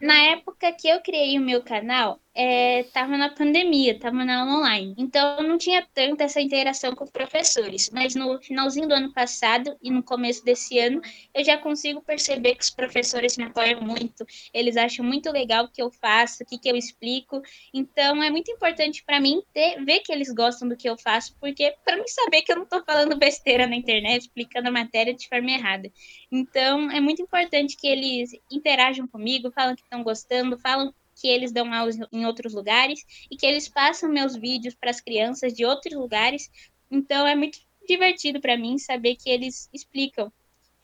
Na 0.01 0.17
época 0.23 0.71
que 0.71 0.87
eu 0.87 1.01
criei 1.01 1.37
o 1.37 1.41
meu 1.41 1.61
canal, 1.61 2.19
é, 2.35 2.83
tava 2.91 3.15
na 3.17 3.29
pandemia, 3.29 3.97
tava 3.99 4.25
na 4.25 4.41
aula 4.41 4.59
online. 4.59 4.95
Então 4.97 5.43
não 5.43 5.57
tinha 5.57 5.85
tanta 5.93 6.23
essa 6.23 6.41
interação 6.41 6.95
com 6.95 7.05
professores. 7.05 7.89
Mas 7.91 8.15
no 8.15 8.41
finalzinho 8.41 8.87
do 8.87 8.93
ano 8.93 9.13
passado 9.13 9.77
e 9.81 9.91
no 9.91 10.01
começo 10.01 10.43
desse 10.43 10.79
ano, 10.79 11.01
eu 11.33 11.43
já 11.43 11.57
consigo 11.57 12.01
perceber 12.01 12.55
que 12.55 12.63
os 12.63 12.71
professores 12.71 13.37
me 13.37 13.43
apoiam 13.43 13.81
muito. 13.81 14.25
Eles 14.53 14.77
acham 14.77 15.05
muito 15.05 15.31
legal 15.31 15.65
o 15.65 15.69
que 15.69 15.81
eu 15.81 15.91
faço, 15.91 16.43
o 16.43 16.45
que, 16.45 16.57
que 16.57 16.69
eu 16.69 16.75
explico. 16.75 17.41
Então 17.73 18.21
é 18.23 18.31
muito 18.31 18.51
importante 18.51 19.03
para 19.03 19.19
mim 19.19 19.43
ter, 19.53 19.83
ver 19.85 19.99
que 19.99 20.11
eles 20.11 20.33
gostam 20.33 20.67
do 20.67 20.75
que 20.75 20.89
eu 20.89 20.97
faço, 20.97 21.35
porque 21.39 21.75
para 21.85 21.97
mim 21.97 22.07
saber 22.07 22.41
que 22.41 22.51
eu 22.51 22.57
não 22.57 22.65
tô 22.65 22.83
falando 22.83 23.15
besteira 23.15 23.67
na 23.67 23.75
internet, 23.75 24.23
explicando 24.23 24.69
a 24.69 24.71
matéria 24.71 25.13
de 25.13 25.27
forma 25.27 25.51
errada. 25.51 25.91
Então 26.31 26.89
é 26.89 26.99
muito 26.99 27.21
importante 27.21 27.77
que 27.77 27.87
eles 27.87 28.31
interajam 28.51 29.07
comigo, 29.07 29.51
falam 29.51 29.75
que 29.75 29.83
estão 29.83 30.03
gostando, 30.03 30.57
falam 30.57 30.93
que 31.23 31.27
eles 31.29 31.53
dão 31.53 31.73
aulas 31.73 31.97
em 32.11 32.25
outros 32.25 32.53
lugares 32.53 33.05
e 33.31 33.37
que 33.37 33.45
eles 33.45 33.69
passam 33.69 34.09
meus 34.09 34.35
vídeos 34.35 34.75
para 34.75 34.89
as 34.89 34.99
crianças 34.99 35.53
de 35.53 35.63
outros 35.63 35.95
lugares. 35.95 36.51
Então 36.91 37.25
é 37.25 37.33
muito 37.33 37.59
divertido 37.87 38.41
para 38.41 38.57
mim 38.57 38.77
saber 38.77 39.15
que 39.15 39.29
eles 39.29 39.69
explicam. 39.73 40.29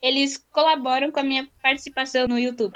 Eles 0.00 0.38
colaboram 0.50 1.12
com 1.12 1.20
a 1.20 1.22
minha 1.22 1.46
participação 1.62 2.26
no 2.26 2.38
YouTube. 2.38 2.72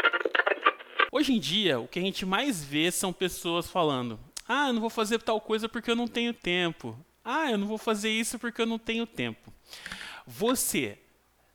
Hoje 1.10 1.32
em 1.32 1.40
dia, 1.40 1.80
o 1.80 1.88
que 1.88 1.98
a 1.98 2.02
gente 2.02 2.26
mais 2.26 2.62
vê 2.62 2.90
são 2.90 3.14
pessoas 3.14 3.70
falando: 3.70 4.20
"Ah, 4.46 4.68
eu 4.68 4.74
não 4.74 4.82
vou 4.82 4.90
fazer 4.90 5.22
tal 5.22 5.40
coisa 5.40 5.66
porque 5.66 5.90
eu 5.90 5.96
não 5.96 6.06
tenho 6.06 6.34
tempo. 6.34 6.94
Ah, 7.24 7.50
eu 7.50 7.56
não 7.56 7.66
vou 7.66 7.78
fazer 7.78 8.10
isso 8.10 8.38
porque 8.38 8.60
eu 8.60 8.66
não 8.66 8.78
tenho 8.78 9.06
tempo." 9.06 9.50
Você 10.26 10.98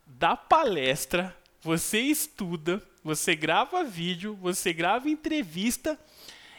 dá 0.08 0.36
palestra, 0.36 1.38
você 1.62 2.00
estuda, 2.00 2.82
você 3.04 3.36
grava 3.36 3.84
vídeo, 3.84 4.38
você 4.42 4.74
grava 4.74 5.10
entrevista 5.10 6.00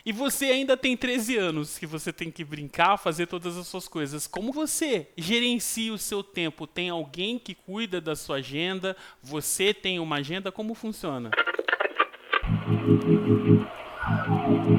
e 0.05 0.13
você 0.13 0.47
ainda 0.47 0.77
tem 0.77 0.97
13 0.97 1.37
anos 1.37 1.79
que 1.79 1.87
você 1.87 2.13
tem 2.13 2.31
que 2.31 2.45
brincar, 2.45 2.97
fazer 2.97 3.27
todas 3.27 3.57
as 3.57 3.67
suas 3.67 3.87
coisas. 3.87 4.27
Como 4.27 4.53
você 4.53 5.09
gerencia 5.17 5.93
o 5.93 5.99
seu 5.99 6.23
tempo? 6.23 6.67
Tem 6.67 6.89
alguém 6.89 7.39
que 7.39 7.55
cuida 7.55 8.01
da 8.01 8.17
sua 8.17 8.37
agenda? 8.37 8.97
Você 9.23 9.75
tem 9.75 9.99
uma 9.99 10.17
agenda? 10.17 10.51
Como 10.51 10.75
funciona? 10.75 11.31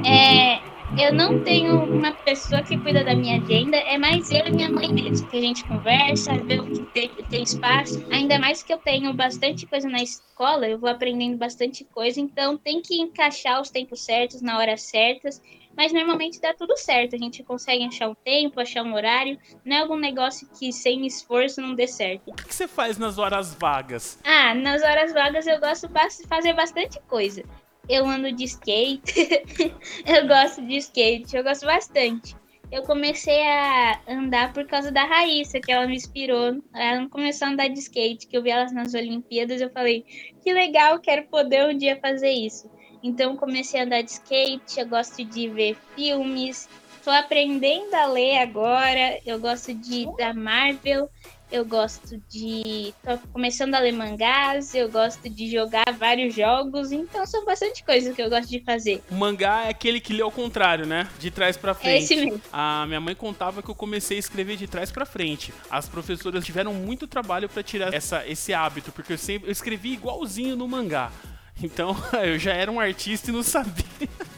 É, 0.04 0.60
eu 0.98 1.12
não 1.12 1.42
tenho 1.42 1.84
uma 1.84 2.12
pessoa 2.12 2.62
que 2.62 2.76
cuida 2.76 3.02
da 3.02 3.14
minha 3.14 3.40
agenda, 3.40 3.76
é 3.76 3.96
mais 3.96 4.30
eu 4.30 4.46
e 4.46 4.50
minha 4.50 4.70
mãe 4.70 4.92
mesmo, 4.92 5.26
que 5.28 5.38
a 5.38 5.40
gente 5.40 5.64
conversa, 5.64 6.34
vê 6.34 6.60
o 6.60 6.66
que 6.66 6.82
tem, 6.92 7.08
tem 7.08 7.42
espaço. 7.42 8.04
Ainda 8.10 8.38
mais 8.38 8.62
que 8.62 8.72
eu 8.72 8.78
tenho 8.78 9.12
bastante 9.14 9.66
coisa 9.66 9.88
na 9.88 10.02
escola, 10.02 10.68
eu 10.68 10.78
vou 10.78 10.90
aprendendo 10.90 11.36
bastante 11.36 11.84
coisa, 11.84 12.20
então 12.20 12.58
tem 12.58 12.82
que 12.82 13.00
encaixar 13.00 13.60
os 13.60 13.70
tempos 13.70 14.04
certos, 14.04 14.42
na 14.42 14.58
hora 14.58 14.76
certas. 14.76 15.40
Mas 15.74 15.90
normalmente 15.90 16.38
dá 16.38 16.52
tudo 16.52 16.76
certo, 16.76 17.16
a 17.16 17.18
gente 17.18 17.42
consegue 17.42 17.84
achar 17.84 18.10
um 18.10 18.14
tempo, 18.14 18.60
achar 18.60 18.82
um 18.82 18.94
horário. 18.94 19.38
Não 19.64 19.76
é 19.76 19.80
algum 19.80 19.96
negócio 19.96 20.46
que 20.58 20.70
sem 20.70 21.06
esforço 21.06 21.62
não 21.62 21.74
dê 21.74 21.86
certo. 21.86 22.30
O 22.30 22.34
que, 22.34 22.44
que 22.44 22.54
você 22.54 22.68
faz 22.68 22.98
nas 22.98 23.16
horas 23.16 23.54
vagas? 23.54 24.18
Ah, 24.22 24.54
nas 24.54 24.82
horas 24.82 25.14
vagas 25.14 25.46
eu 25.46 25.58
gosto 25.58 25.88
de 25.88 26.28
fazer 26.28 26.52
bastante 26.52 27.00
coisa 27.08 27.42
eu 27.88 28.06
ando 28.06 28.32
de 28.32 28.44
skate. 28.44 29.44
eu 30.06 30.26
gosto 30.26 30.66
de 30.66 30.76
skate, 30.76 31.36
eu 31.36 31.42
gosto 31.42 31.66
bastante. 31.66 32.36
Eu 32.70 32.82
comecei 32.84 33.42
a 33.46 34.00
andar 34.08 34.52
por 34.54 34.66
causa 34.66 34.90
da 34.90 35.04
Raíssa, 35.04 35.60
que 35.60 35.70
ela 35.70 35.86
me 35.86 35.94
inspirou. 35.94 36.62
Ela 36.74 37.06
começou 37.08 37.46
a 37.46 37.50
andar 37.50 37.68
de 37.68 37.78
skate, 37.78 38.26
que 38.26 38.36
eu 38.36 38.42
vi 38.42 38.48
elas 38.48 38.72
nas 38.72 38.94
Olimpíadas. 38.94 39.60
Eu 39.60 39.70
falei, 39.70 40.06
que 40.42 40.52
legal, 40.54 40.98
quero 40.98 41.26
poder 41.26 41.68
um 41.68 41.76
dia 41.76 42.00
fazer 42.00 42.30
isso. 42.30 42.70
Então 43.02 43.36
comecei 43.36 43.80
a 43.80 43.84
andar 43.84 44.02
de 44.02 44.12
skate, 44.12 44.78
eu 44.78 44.88
gosto 44.88 45.24
de 45.24 45.48
ver 45.48 45.76
filmes, 45.94 46.68
estou 46.96 47.12
aprendendo 47.12 47.92
a 47.94 48.06
ler 48.06 48.38
agora, 48.38 49.18
eu 49.26 49.40
gosto 49.40 49.74
de 49.74 50.06
da 50.16 50.32
Marvel, 50.32 51.10
eu 51.52 51.66
gosto 51.66 52.20
de. 52.28 52.94
tô 53.04 53.18
começando 53.30 53.74
a 53.74 53.78
ler 53.78 53.92
mangás, 53.92 54.74
eu 54.74 54.90
gosto 54.90 55.28
de 55.28 55.50
jogar 55.50 55.84
vários 55.98 56.34
jogos, 56.34 56.90
então 56.90 57.26
são 57.26 57.44
bastante 57.44 57.84
coisas 57.84 58.16
que 58.16 58.22
eu 58.22 58.30
gosto 58.30 58.48
de 58.48 58.60
fazer. 58.60 59.02
O 59.10 59.14
mangá 59.14 59.66
é 59.66 59.68
aquele 59.68 60.00
que 60.00 60.14
lê 60.14 60.22
ao 60.22 60.32
contrário, 60.32 60.86
né? 60.86 61.06
De 61.20 61.30
trás 61.30 61.56
para 61.56 61.74
frente. 61.74 61.94
É 61.94 61.98
esse 61.98 62.16
mesmo. 62.16 62.40
A 62.50 62.86
minha 62.86 63.00
mãe 63.00 63.14
contava 63.14 63.62
que 63.62 63.68
eu 63.68 63.74
comecei 63.74 64.16
a 64.16 64.20
escrever 64.20 64.56
de 64.56 64.66
trás 64.66 64.90
para 64.90 65.04
frente. 65.04 65.52
As 65.70 65.86
professoras 65.86 66.44
tiveram 66.44 66.72
muito 66.72 67.06
trabalho 67.06 67.48
para 67.48 67.62
tirar 67.62 67.92
essa, 67.92 68.26
esse 68.26 68.54
hábito, 68.54 68.90
porque 68.90 69.12
eu 69.12 69.18
sempre 69.18 69.48
eu 69.48 69.52
escrevi 69.52 69.92
igualzinho 69.92 70.56
no 70.56 70.66
mangá. 70.66 71.12
Então, 71.62 71.94
eu 72.24 72.38
já 72.38 72.54
era 72.54 72.72
um 72.72 72.80
artista 72.80 73.30
e 73.30 73.32
não 73.32 73.42
sabia. 73.42 73.84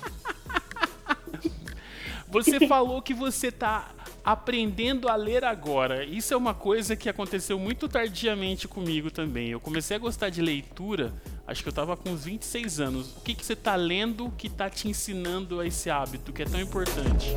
Você 2.35 2.59
falou 2.67 3.01
que 3.01 3.15
você 3.15 3.53
tá 3.53 3.94
aprendendo 4.25 5.09
a 5.09 5.15
ler 5.17 5.45
agora. 5.45 6.05
Isso 6.05 6.33
é 6.33 6.37
uma 6.37 6.55
coisa 6.55 6.97
que 6.97 7.09
aconteceu 7.09 7.59
muito 7.59 7.89
tardiamente 7.89 8.67
comigo 8.67 9.11
também. 9.11 9.51
Eu 9.51 9.61
comecei 9.61 9.97
a 9.97 10.01
gostar 10.01 10.31
de 10.31 10.41
leitura, 10.41 11.13
acho 11.47 11.63
que 11.63 11.69
eu 11.69 11.73
estava 11.73 11.97
com 11.97 12.11
uns 12.11 12.25
26 12.25 12.81
anos. 12.81 13.17
O 13.17 13.21
que, 13.21 13.35
que 13.35 13.45
você 13.45 13.53
está 13.53 13.77
lendo 13.77 14.33
que 14.39 14.47
está 14.47 14.71
te 14.71 14.89
ensinando 14.89 15.61
a 15.61 15.67
esse 15.67 15.91
hábito 15.91 16.33
que 16.33 16.43
é 16.43 16.47
tão 16.47 16.61
importante? 16.61 17.33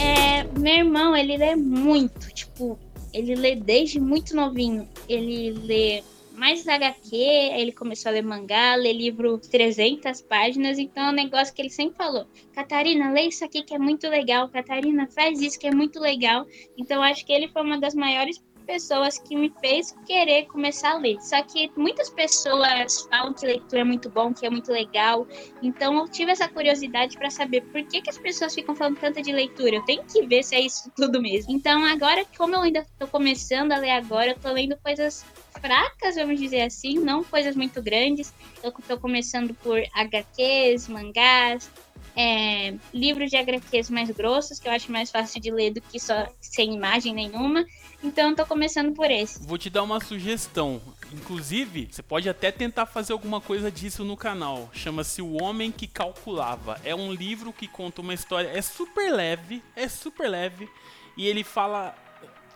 É, 0.00 0.42
meu 0.58 0.74
irmão, 0.74 1.16
ele 1.16 1.36
lê 1.36 1.54
muito, 1.54 2.28
tipo, 2.32 2.76
ele 3.12 3.36
lê 3.36 3.54
desde 3.54 4.00
muito 4.00 4.34
novinho. 4.34 4.88
Ele 5.08 5.52
lê 5.52 6.02
mais 6.44 6.68
HQ, 6.68 7.16
ele 7.16 7.72
começou 7.72 8.10
a 8.10 8.12
ler 8.12 8.22
mangá, 8.22 8.74
ler 8.74 8.92
livro 8.92 9.38
300 9.38 10.20
páginas, 10.20 10.78
então 10.78 11.06
é 11.06 11.08
um 11.08 11.14
negócio 11.14 11.54
que 11.54 11.62
ele 11.62 11.70
sempre 11.70 11.96
falou: 11.96 12.26
Catarina, 12.52 13.10
lê 13.12 13.22
isso 13.22 13.42
aqui 13.42 13.62
que 13.62 13.74
é 13.74 13.78
muito 13.78 14.06
legal, 14.10 14.50
Catarina, 14.50 15.08
faz 15.08 15.40
isso 15.40 15.58
que 15.58 15.66
é 15.66 15.74
muito 15.74 15.98
legal. 15.98 16.44
Então 16.76 17.02
acho 17.02 17.24
que 17.24 17.32
ele 17.32 17.48
foi 17.48 17.62
uma 17.62 17.80
das 17.80 17.94
maiores 17.94 18.44
pessoas 18.64 19.18
que 19.18 19.36
me 19.36 19.52
fez 19.60 19.94
querer 20.06 20.46
começar 20.46 20.92
a 20.92 20.98
ler. 20.98 21.20
Só 21.20 21.42
que 21.42 21.70
muitas 21.76 22.10
pessoas 22.10 23.02
falam 23.10 23.32
que 23.32 23.46
leitura 23.46 23.82
é 23.82 23.84
muito 23.84 24.08
bom, 24.10 24.32
que 24.32 24.46
é 24.46 24.50
muito 24.50 24.70
legal. 24.72 25.26
Então 25.62 25.98
eu 25.98 26.08
tive 26.08 26.32
essa 26.32 26.48
curiosidade 26.48 27.16
para 27.16 27.30
saber 27.30 27.62
por 27.62 27.82
que, 27.84 28.02
que 28.02 28.10
as 28.10 28.18
pessoas 28.18 28.54
ficam 28.54 28.74
falando 28.74 28.98
tanto 28.98 29.22
de 29.22 29.32
leitura. 29.32 29.76
Eu 29.76 29.84
tenho 29.84 30.04
que 30.04 30.26
ver 30.26 30.42
se 30.42 30.54
é 30.54 30.60
isso 30.60 30.90
tudo 30.96 31.20
mesmo. 31.20 31.52
Então 31.52 31.84
agora, 31.84 32.24
como 32.36 32.54
eu 32.54 32.60
ainda 32.60 32.80
estou 32.80 33.08
começando 33.08 33.72
a 33.72 33.78
ler 33.78 33.90
agora, 33.90 34.30
eu 34.30 34.38
tô 34.38 34.50
lendo 34.50 34.76
coisas 34.78 35.24
fracas, 35.60 36.16
vamos 36.16 36.38
dizer 36.38 36.62
assim, 36.62 36.98
não 36.98 37.22
coisas 37.24 37.56
muito 37.56 37.82
grandes. 37.82 38.32
Eu 38.62 38.70
estou 38.70 38.98
começando 38.98 39.54
por 39.54 39.78
HQs, 39.94 40.88
mangás, 40.88 41.70
é, 42.16 42.74
livros 42.92 43.30
de 43.30 43.36
HQs 43.36 43.90
mais 43.90 44.10
grossos, 44.10 44.58
que 44.58 44.68
eu 44.68 44.72
acho 44.72 44.90
mais 44.90 45.10
fácil 45.10 45.40
de 45.40 45.50
ler 45.50 45.72
do 45.72 45.80
que 45.80 45.98
só 45.98 46.28
sem 46.40 46.74
imagem 46.74 47.14
nenhuma. 47.14 47.64
Então, 48.02 48.30
estou 48.30 48.46
começando 48.46 48.94
por 48.94 49.10
esse. 49.10 49.44
Vou 49.46 49.58
te 49.58 49.70
dar 49.70 49.82
uma 49.82 49.98
sugestão. 49.98 50.80
Inclusive, 51.12 51.88
você 51.90 52.02
pode 52.02 52.28
até 52.28 52.52
tentar 52.52 52.86
fazer 52.86 53.12
alguma 53.12 53.40
coisa 53.40 53.70
disso 53.70 54.04
no 54.04 54.16
canal. 54.16 54.70
Chama-se 54.72 55.22
O 55.22 55.42
Homem 55.42 55.72
que 55.72 55.86
Calculava. 55.86 56.80
É 56.84 56.94
um 56.94 57.12
livro 57.12 57.52
que 57.52 57.66
conta 57.66 58.00
uma 58.00 58.14
história. 58.14 58.48
É 58.48 58.60
super 58.60 59.12
leve, 59.12 59.62
é 59.74 59.88
super 59.88 60.28
leve. 60.28 60.68
E 61.16 61.26
ele 61.26 61.42
fala 61.42 61.96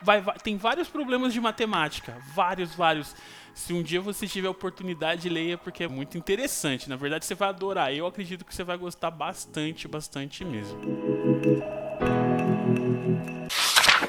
vai, 0.03 0.21
vai, 0.21 0.37
tem 0.39 0.57
vários 0.57 0.89
problemas 0.89 1.33
de 1.33 1.41
matemática. 1.41 2.17
Vários, 2.35 2.75
vários. 2.75 3.15
Se 3.59 3.73
um 3.73 3.83
dia 3.83 4.01
você 4.01 4.27
tiver 4.27 4.47
a 4.47 4.53
oportunidade, 4.53 5.29
leia, 5.29 5.59
porque 5.59 5.83
é 5.83 5.89
muito 5.89 6.17
interessante. 6.17 6.89
Na 6.89 6.95
verdade, 6.95 7.27
você 7.27 7.35
vai 7.35 7.49
adorar. 7.49 7.93
Eu 7.93 8.07
acredito 8.07 8.45
que 8.45 8.55
você 8.55 8.63
vai 8.63 8.79
gostar 8.79 9.11
bastante, 9.11 9.89
bastante 9.89 10.45
mesmo. 10.45 10.79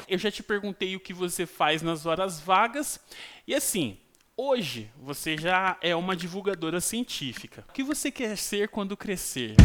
Eu 0.08 0.16
já 0.16 0.30
te 0.30 0.42
perguntei 0.42 0.94
o 0.94 1.00
que 1.00 1.12
você 1.12 1.46
faz 1.46 1.82
nas 1.82 2.06
horas 2.06 2.40
vagas. 2.40 3.00
E 3.46 3.52
assim, 3.52 3.98
hoje 4.36 4.88
você 4.96 5.36
já 5.36 5.76
é 5.82 5.96
uma 5.96 6.14
divulgadora 6.14 6.80
científica. 6.80 7.64
O 7.68 7.72
que 7.72 7.82
você 7.82 8.10
quer 8.10 8.38
ser 8.38 8.68
quando 8.68 8.96
crescer? 8.96 9.56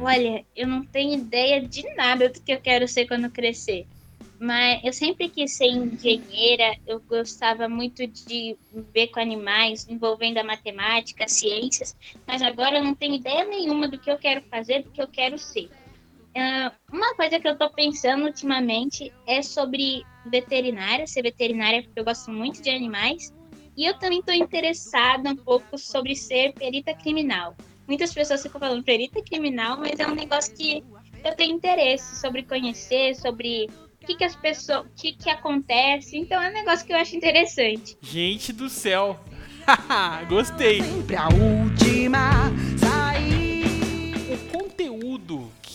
Olha, 0.00 0.44
eu 0.56 0.66
não 0.66 0.82
tenho 0.82 1.12
ideia 1.12 1.60
de 1.60 1.82
nada 1.94 2.30
do 2.30 2.40
que 2.40 2.52
eu 2.52 2.60
quero 2.60 2.88
ser 2.88 3.06
quando 3.06 3.30
crescer. 3.30 3.86
Mas 4.40 4.84
eu 4.84 4.92
sempre 4.92 5.28
quis 5.28 5.56
ser 5.56 5.66
engenheira, 5.66 6.76
eu 6.86 7.00
gostava 7.00 7.68
muito 7.68 8.06
de 8.06 8.56
ver 8.94 9.08
com 9.08 9.18
animais, 9.18 9.86
envolvendo 9.88 10.38
a 10.38 10.44
matemática, 10.44 11.24
as 11.24 11.32
ciências, 11.32 11.96
mas 12.26 12.40
agora 12.40 12.78
eu 12.78 12.84
não 12.84 12.94
tenho 12.94 13.16
ideia 13.16 13.44
nenhuma 13.44 13.88
do 13.88 13.98
que 13.98 14.10
eu 14.10 14.16
quero 14.16 14.42
fazer, 14.42 14.84
do 14.84 14.90
que 14.90 15.02
eu 15.02 15.08
quero 15.08 15.36
ser. 15.38 15.68
Uh, 16.36 16.70
uma 16.92 17.14
coisa 17.14 17.40
que 17.40 17.48
eu 17.48 17.52
estou 17.52 17.70
pensando 17.70 18.26
ultimamente 18.26 19.12
é 19.26 19.42
sobre 19.42 20.04
veterinária, 20.24 21.06
ser 21.06 21.22
veterinária, 21.22 21.82
porque 21.82 21.98
eu 21.98 22.04
gosto 22.04 22.30
muito 22.30 22.62
de 22.62 22.70
animais, 22.70 23.34
e 23.76 23.84
eu 23.84 23.98
também 23.98 24.20
estou 24.20 24.34
interessada 24.34 25.30
um 25.30 25.36
pouco 25.36 25.76
sobre 25.76 26.14
ser 26.14 26.52
perita 26.52 26.94
criminal 26.94 27.56
muitas 27.88 28.12
pessoas 28.12 28.42
ficam 28.42 28.60
falando 28.60 28.84
perita 28.84 29.22
criminal, 29.22 29.78
mas 29.78 29.98
é 29.98 30.06
um 30.06 30.14
negócio 30.14 30.54
que 30.54 30.84
eu 31.24 31.34
tenho 31.34 31.56
interesse 31.56 32.20
sobre 32.20 32.42
conhecer, 32.42 33.16
sobre 33.16 33.68
que, 34.08 34.16
que 34.16 34.24
as 34.24 34.34
pessoas, 34.34 34.86
o 34.86 34.90
que, 34.96 35.12
que 35.12 35.28
acontece. 35.28 36.16
Então 36.16 36.42
é 36.42 36.48
um 36.48 36.52
negócio 36.52 36.86
que 36.86 36.92
eu 36.92 36.96
acho 36.96 37.14
interessante. 37.14 37.96
Gente 38.00 38.52
do 38.52 38.68
céu! 38.68 39.18
Gostei! 40.28 40.82
Sempre 40.82 41.16
a 41.16 41.28
última 41.28 42.50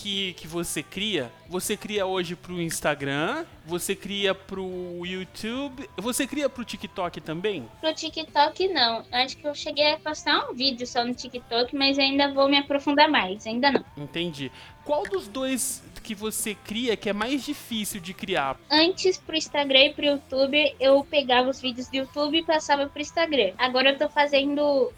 que, 0.04 0.34
que 0.34 0.46
você 0.46 0.82
cria, 0.82 1.32
você 1.48 1.78
cria 1.78 2.04
hoje 2.04 2.36
pro 2.36 2.60
Instagram, 2.60 3.46
você 3.64 3.96
cria 3.96 4.34
pro 4.34 5.00
YouTube, 5.02 5.88
você 5.96 6.26
cria 6.26 6.46
pro 6.46 6.62
TikTok 6.62 7.22
também? 7.22 7.66
Pro 7.80 7.94
TikTok 7.94 8.68
não. 8.68 9.02
Acho 9.10 9.34
que 9.38 9.48
eu 9.48 9.54
cheguei 9.54 9.94
a 9.94 9.96
postar 9.96 10.50
um 10.50 10.52
vídeo 10.52 10.86
só 10.86 11.02
no 11.02 11.14
TikTok, 11.14 11.74
mas 11.74 11.98
ainda 11.98 12.30
vou 12.34 12.50
me 12.50 12.58
aprofundar 12.58 13.08
mais, 13.08 13.46
ainda 13.46 13.70
não. 13.70 13.82
Entendi. 13.96 14.52
Qual 14.84 15.04
dos 15.04 15.26
dois 15.26 15.82
que 16.02 16.14
você 16.14 16.54
cria 16.54 16.98
que 16.98 17.08
é 17.08 17.14
mais 17.14 17.42
difícil 17.42 17.98
de 17.98 18.12
criar? 18.12 18.58
Antes 18.70 19.16
pro 19.16 19.34
Instagram 19.34 19.86
e 19.86 19.94
pro 19.94 20.04
YouTube, 20.04 20.76
eu 20.78 21.02
pegava 21.02 21.48
os 21.48 21.62
vídeos 21.62 21.88
do 21.88 21.96
YouTube 21.96 22.36
e 22.36 22.44
passava 22.44 22.86
pro 22.86 23.00
Instagram. 23.00 23.54
Agora 23.56 23.92
eu 23.92 23.98
tô 23.98 24.10
fazendo 24.10 24.92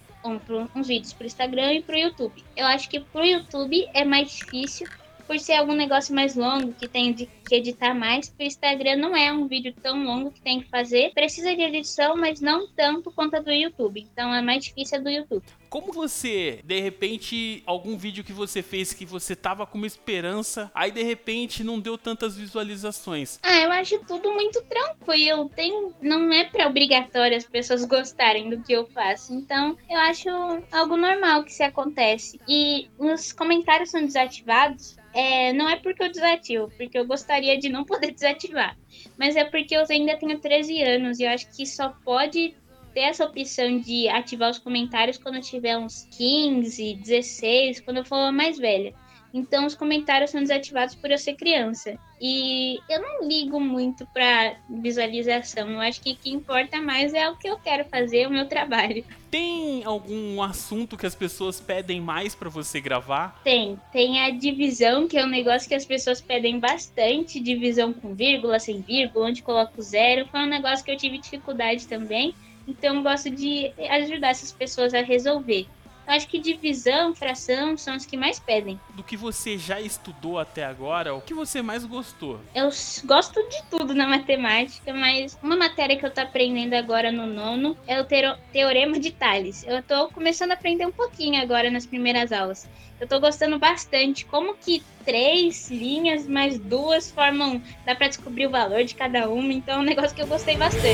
uns 0.75 0.87
vídeos 0.87 1.13
pro 1.13 1.27
Instagram 1.27 1.75
e 1.75 1.83
pro 1.83 1.97
YouTube. 1.97 2.45
Eu 2.57 2.67
acho 2.67 2.89
que 2.89 3.01
pro 3.01 3.25
YouTube 3.25 3.89
é 3.95 4.05
mais 4.05 4.31
difícil 4.31 4.87
por 5.27 5.39
ser 5.39 5.55
algum 5.55 5.75
negócio 5.75 6.15
mais 6.15 6.35
longo, 6.35 6.73
que 6.73 6.89
tem 6.89 7.13
de 7.13 7.27
que 7.47 7.55
editar 7.55 7.95
mais, 7.95 8.35
o 8.39 8.43
Instagram 8.43 8.97
não 8.97 9.17
é 9.17 9.33
um 9.33 9.47
vídeo 9.47 9.73
tão 9.81 10.03
longo 10.05 10.31
que 10.31 10.41
tem 10.41 10.61
que 10.61 10.69
fazer. 10.69 11.13
Precisa 11.15 11.55
de 11.55 11.63
edição, 11.63 12.17
mas 12.17 12.41
não 12.41 12.69
tanto 12.69 13.11
quanto 13.13 13.37
a 13.37 13.41
do 13.41 13.53
YouTube. 13.53 14.07
Então 14.13 14.35
é 14.35 14.43
mais 14.43 14.65
difícil 14.65 14.99
a 14.99 15.01
do 15.01 15.09
YouTube. 15.09 15.45
Como 15.69 15.93
você, 15.93 16.61
de 16.65 16.81
repente, 16.81 17.63
algum 17.67 17.97
vídeo 17.97 18.25
que 18.25 18.33
você 18.33 18.63
fez 18.63 18.93
que 18.93 19.05
você 19.05 19.37
tava 19.37 19.67
com 19.67 19.79
uma 19.79 19.87
esperança, 19.87 20.71
aí 20.75 20.91
de 20.91 21.03
repente 21.03 21.63
não 21.63 21.79
deu 21.79 21.99
tantas 21.99 22.37
visualizações? 22.37 23.39
Ah, 23.43 23.61
eu 23.61 23.71
acho 23.73 23.99
tudo 24.07 24.33
muito 24.33 24.63
tranquilo. 24.63 25.51
Tem, 25.55 25.93
não 26.01 26.33
é 26.33 26.45
para 26.45 26.67
obrigatório 26.67 27.37
as 27.37 27.45
pessoas 27.45 27.85
gostarem 27.87 28.49
do 28.49 28.63
que 28.63 28.73
eu 28.73 28.87
faço. 28.87 29.35
Então, 29.35 29.77
eu 29.89 29.99
acho 29.99 30.29
algo 30.73 30.97
normal 30.97 31.45
que 31.45 31.53
se 31.53 31.63
acontece. 31.63 32.41
E 32.49 32.89
os 32.99 33.33
comentários 33.33 33.91
são 33.91 34.05
desativados. 34.05 34.97
É, 35.17 35.51
não 35.55 35.67
é 35.67 35.77
porque 35.77 36.03
eu 36.03 36.13
desativo, 36.13 36.71
porque 36.77 36.99
eu 36.99 37.07
gostaria 37.07 37.59
de 37.59 37.71
não 37.71 37.87
poder 37.87 38.13
desativar. 38.13 38.77
Mas 39.19 39.35
é 39.35 39.45
porque 39.45 39.75
eu 39.75 39.83
ainda 39.89 40.15
tenho 40.19 40.39
13 40.39 40.83
anos 40.83 41.19
e 41.19 41.23
eu 41.23 41.31
acho 41.31 41.51
que 41.57 41.65
só 41.65 41.89
pode 42.05 42.55
ter 42.93 43.01
essa 43.01 43.25
opção 43.25 43.81
de 43.81 44.09
ativar 44.11 44.51
os 44.51 44.59
comentários 44.59 45.17
quando 45.17 45.37
eu 45.37 45.41
tiver 45.41 45.79
uns 45.79 46.07
15, 46.19 46.97
16, 46.97 47.81
quando 47.81 47.99
eu 47.99 48.05
for 48.05 48.31
mais 48.31 48.59
velha. 48.59 48.93
Então 49.33 49.67
os 49.67 49.75
comentários 49.75 50.31
são 50.31 50.41
desativados 50.41 50.95
por 50.95 51.11
eu 51.11 51.19
ser 51.19 51.35
criança. 51.35 51.99
E 52.21 52.79
eu 52.89 53.03
não 53.03 53.29
ligo 53.29 53.61
muito 53.61 54.07
para 54.07 54.57
visualização. 54.71 55.71
Eu 55.71 55.81
acho 55.81 56.01
que 56.01 56.13
o 56.13 56.17
que 56.17 56.31
importa 56.31 56.81
mais 56.81 57.13
é 57.13 57.29
o 57.29 57.37
que 57.37 57.49
eu 57.49 57.59
quero 57.59 57.85
fazer, 57.85 58.27
o 58.27 58.31
meu 58.31 58.49
trabalho. 58.49 59.05
Tem 59.31 59.85
algum 59.85 60.43
assunto 60.43 60.97
que 60.97 61.05
as 61.05 61.15
pessoas 61.15 61.61
pedem 61.61 62.01
mais 62.01 62.35
para 62.35 62.49
você 62.49 62.81
gravar? 62.81 63.39
Tem. 63.45 63.79
Tem 63.93 64.21
a 64.23 64.31
divisão, 64.31 65.07
que 65.07 65.19
é 65.19 65.25
um 65.25 65.29
negócio 65.29 65.69
que 65.69 65.75
as 65.75 65.85
pessoas 65.85 66.21
pedem 66.21 66.59
bastante, 66.59 67.39
divisão 67.39 67.93
com 67.93 68.15
vírgula, 68.15 68.59
sem 68.59 68.81
vírgula, 68.81 69.27
onde 69.27 69.43
coloco 69.43 69.83
zero. 69.83 70.27
Foi 70.29 70.41
um 70.41 70.47
negócio 70.47 70.85
que 70.85 70.91
eu 70.91 70.97
tive 70.97 71.19
dificuldade 71.19 71.87
também. 71.87 72.35
Então, 72.67 72.97
eu 72.97 73.03
gosto 73.03 73.31
de 73.31 73.71
ajudar 73.91 74.29
essas 74.29 74.51
pessoas 74.51 74.95
a 74.95 75.03
resolver. 75.03 75.67
Eu 76.07 76.15
acho 76.15 76.29
que 76.29 76.39
divisão, 76.39 77.15
fração 77.15 77.77
são 77.77 77.95
as 77.95 78.07
que 78.07 78.17
mais 78.17 78.39
pedem. 78.39 78.79
Do 78.95 79.03
que 79.03 79.17
você 79.17 79.59
já 79.59 79.81
estudou 79.81 80.39
até 80.39 80.65
agora, 80.65 81.15
o 81.15 81.21
que 81.21 81.35
você 81.35 81.61
mais 81.61 81.85
gostou? 81.85 82.41
Eu 82.55 82.71
gosto 83.05 83.43
de 83.49 83.63
tudo 83.69 83.93
na 83.93 84.07
matemática, 84.07 84.95
mas 84.95 85.37
uma 85.43 85.57
matéria 85.57 85.97
que 85.97 86.07
eu 86.07 86.11
tô 86.11 86.21
aprendendo 86.21 86.75
agora 86.75 87.11
no 87.11 87.27
nono 87.27 87.77
é 87.89 88.01
o 88.01 88.07
Teorema 88.53 89.01
de 89.01 89.11
Tales. 89.11 89.65
Eu 89.67 89.83
tô 89.83 90.09
começando 90.09 90.53
a 90.53 90.55
aprender 90.55 90.87
um 90.87 90.93
pouquinho 90.93 91.43
agora 91.43 91.71
nas 91.71 91.85
primeiras 91.85 92.31
aulas. 92.31 92.69
Eu 93.01 93.09
tô 93.09 93.19
gostando 93.21 93.59
bastante 93.59 94.25
como 94.25 94.55
que 94.55 94.83
três 95.05 95.71
linhas 95.71 96.27
mais 96.27 96.59
duas 96.59 97.11
formam, 97.11 97.61
dá 97.85 97.95
para 97.95 98.09
descobrir 98.09 98.47
o 98.47 98.51
valor 98.51 98.85
de 98.85 98.95
cada 98.95 99.29
uma, 99.29 99.53
então 99.53 99.75
é 99.75 99.79
um 99.79 99.83
negócio 99.83 100.15
que 100.15 100.23
eu 100.23 100.27
gostei 100.27 100.57
bastante. 100.57 100.87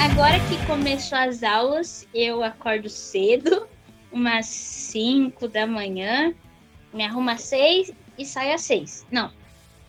Agora 0.00 0.38
que 0.48 0.64
começou 0.64 1.18
as 1.18 1.42
aulas, 1.42 2.06
eu 2.14 2.44
acordo 2.44 2.88
cedo, 2.88 3.66
umas 4.12 4.46
5 4.46 5.48
da 5.48 5.66
manhã, 5.66 6.32
me 6.94 7.04
arrumo 7.04 7.30
às 7.30 7.42
6 7.42 7.92
e 8.16 8.24
saio 8.24 8.54
às 8.54 8.62
6. 8.62 9.06
Não, 9.10 9.32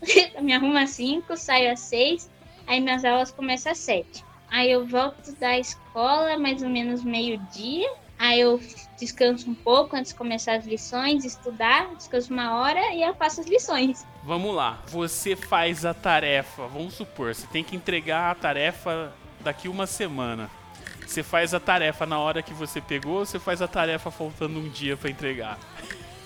me 0.41 0.51
arrumo 0.51 0.77
às 0.77 0.89
5, 0.91 1.37
saio 1.37 1.71
às 1.71 1.81
6, 1.81 2.27
aí 2.65 2.81
minhas 2.81 3.05
aulas 3.05 3.29
começam 3.29 3.71
às 3.71 3.77
7. 3.77 4.25
Aí 4.49 4.71
eu 4.71 4.83
volto 4.83 5.31
da 5.39 5.59
escola 5.59 6.39
mais 6.39 6.63
ou 6.63 6.69
menos 6.69 7.03
meio-dia, 7.03 7.87
aí 8.17 8.39
eu 8.39 8.59
descanso 8.99 9.47
um 9.47 9.53
pouco 9.53 9.95
antes 9.95 10.11
de 10.11 10.17
começar 10.17 10.55
as 10.55 10.65
lições, 10.65 11.23
estudar, 11.23 11.87
descanso 11.95 12.33
uma 12.33 12.59
hora 12.59 12.93
e 12.95 13.03
eu 13.03 13.13
faço 13.13 13.41
as 13.41 13.47
lições. 13.47 14.07
Vamos 14.23 14.55
lá, 14.55 14.81
você 14.87 15.35
faz 15.35 15.85
a 15.85 15.93
tarefa, 15.93 16.65
vamos 16.65 16.95
supor, 16.95 17.35
você 17.35 17.45
tem 17.45 17.63
que 17.63 17.75
entregar 17.75 18.31
a 18.31 18.35
tarefa 18.35 19.13
daqui 19.41 19.67
uma 19.67 19.87
semana. 19.87 20.49
Você 21.05 21.23
faz 21.23 21.53
a 21.53 21.59
tarefa 21.59 22.05
na 22.05 22.19
hora 22.19 22.43
que 22.43 22.53
você 22.53 22.79
pegou 22.79 23.19
ou 23.19 23.25
você 23.25 23.39
faz 23.39 23.61
a 23.61 23.67
tarefa 23.67 24.11
faltando 24.11 24.59
um 24.59 24.69
dia 24.69 24.95
para 24.95 25.09
entregar? 25.09 25.57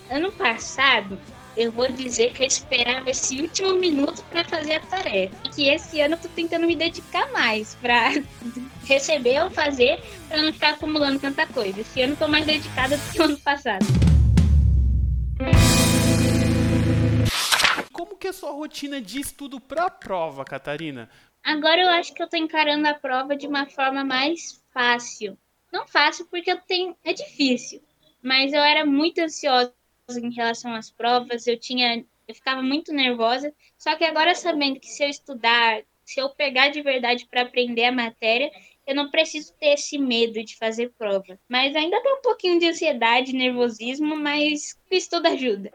Ano 0.10 0.32
passado, 0.32 1.18
eu 1.56 1.72
vou 1.72 1.88
dizer 1.90 2.34
que 2.34 2.44
eu 2.44 2.48
esperava 2.48 3.10
esse 3.10 3.42
último 3.42 3.76
minuto 3.76 4.24
para 4.30 4.44
fazer 4.44 4.74
a 4.74 4.80
tarefa. 4.82 5.36
E 5.46 5.50
que 5.50 5.70
esse 5.70 6.02
ano 6.02 6.16
eu 6.16 6.20
tô 6.20 6.28
tentando 6.28 6.68
me 6.68 6.76
dedicar 6.76 7.32
mais 7.32 7.76
para 7.76 8.10
receber 8.84 9.44
ou 9.44 9.50
fazer, 9.50 10.02
para 10.28 10.42
não 10.42 10.52
ficar 10.52 10.72
acumulando 10.72 11.20
tanta 11.20 11.48
coisa. 11.48 11.80
Esse 11.80 12.02
ano 12.02 12.14
eu 12.14 12.18
tô 12.18 12.28
mais 12.28 12.46
dedicada 12.46 12.98
do 12.98 13.12
que 13.12 13.22
o 13.22 13.24
ano 13.24 13.38
passado. 13.40 13.86
Como 17.92 18.18
que 18.18 18.28
é 18.28 18.30
a 18.32 18.34
sua 18.34 18.52
rotina 18.52 19.00
de 19.00 19.22
estudo 19.22 19.60
para 19.60 19.86
a 19.86 19.90
prova, 19.90 20.44
Catarina? 20.44 21.10
Agora 21.44 21.82
eu 21.82 21.90
acho 21.90 22.14
que 22.14 22.24
eu 22.24 22.30
tô 22.30 22.38
encarando 22.38 22.88
a 22.88 22.94
prova 22.94 23.36
de 23.36 23.46
uma 23.46 23.66
forma 23.66 24.04
mais 24.04 24.64
fácil. 24.74 25.38
Não 25.72 25.86
fácil 25.88 26.26
porque 26.28 26.52
eu 26.52 26.62
tenho 26.62 26.96
é 27.04 27.12
difícil, 27.14 27.82
mas 28.22 28.54
eu 28.54 28.62
era 28.62 28.86
muito 28.86 29.20
ansiosa 29.20 29.74
em 30.10 30.34
relação 30.34 30.74
às 30.74 30.90
provas, 30.90 31.46
eu 31.46 31.60
tinha 31.60 32.06
eu 32.26 32.34
ficava 32.34 32.62
muito 32.62 32.94
nervosa, 32.94 33.54
só 33.78 33.96
que 33.96 34.06
agora 34.06 34.34
sabendo 34.34 34.80
que 34.80 34.88
se 34.88 35.04
eu 35.04 35.10
estudar, 35.10 35.84
se 36.06 36.22
eu 36.22 36.30
pegar 36.30 36.70
de 36.70 36.82
verdade 36.82 37.28
para 37.30 37.42
aprender 37.42 37.86
a 37.86 37.92
matéria, 37.92 38.50
eu 38.88 38.96
não 38.96 39.12
preciso 39.12 39.54
ter 39.60 39.74
esse 39.74 39.98
medo 39.98 40.42
de 40.44 40.58
fazer 40.58 40.92
prova. 40.98 41.38
Mas 41.50 41.76
ainda 41.76 42.02
tem 42.02 42.14
um 42.14 42.22
pouquinho 42.22 42.60
de 42.60 42.68
ansiedade, 42.68 43.34
nervosismo, 43.34 44.16
mas 44.16 44.78
o 44.90 44.96
estudo 44.96 45.28
ajuda. 45.28 45.72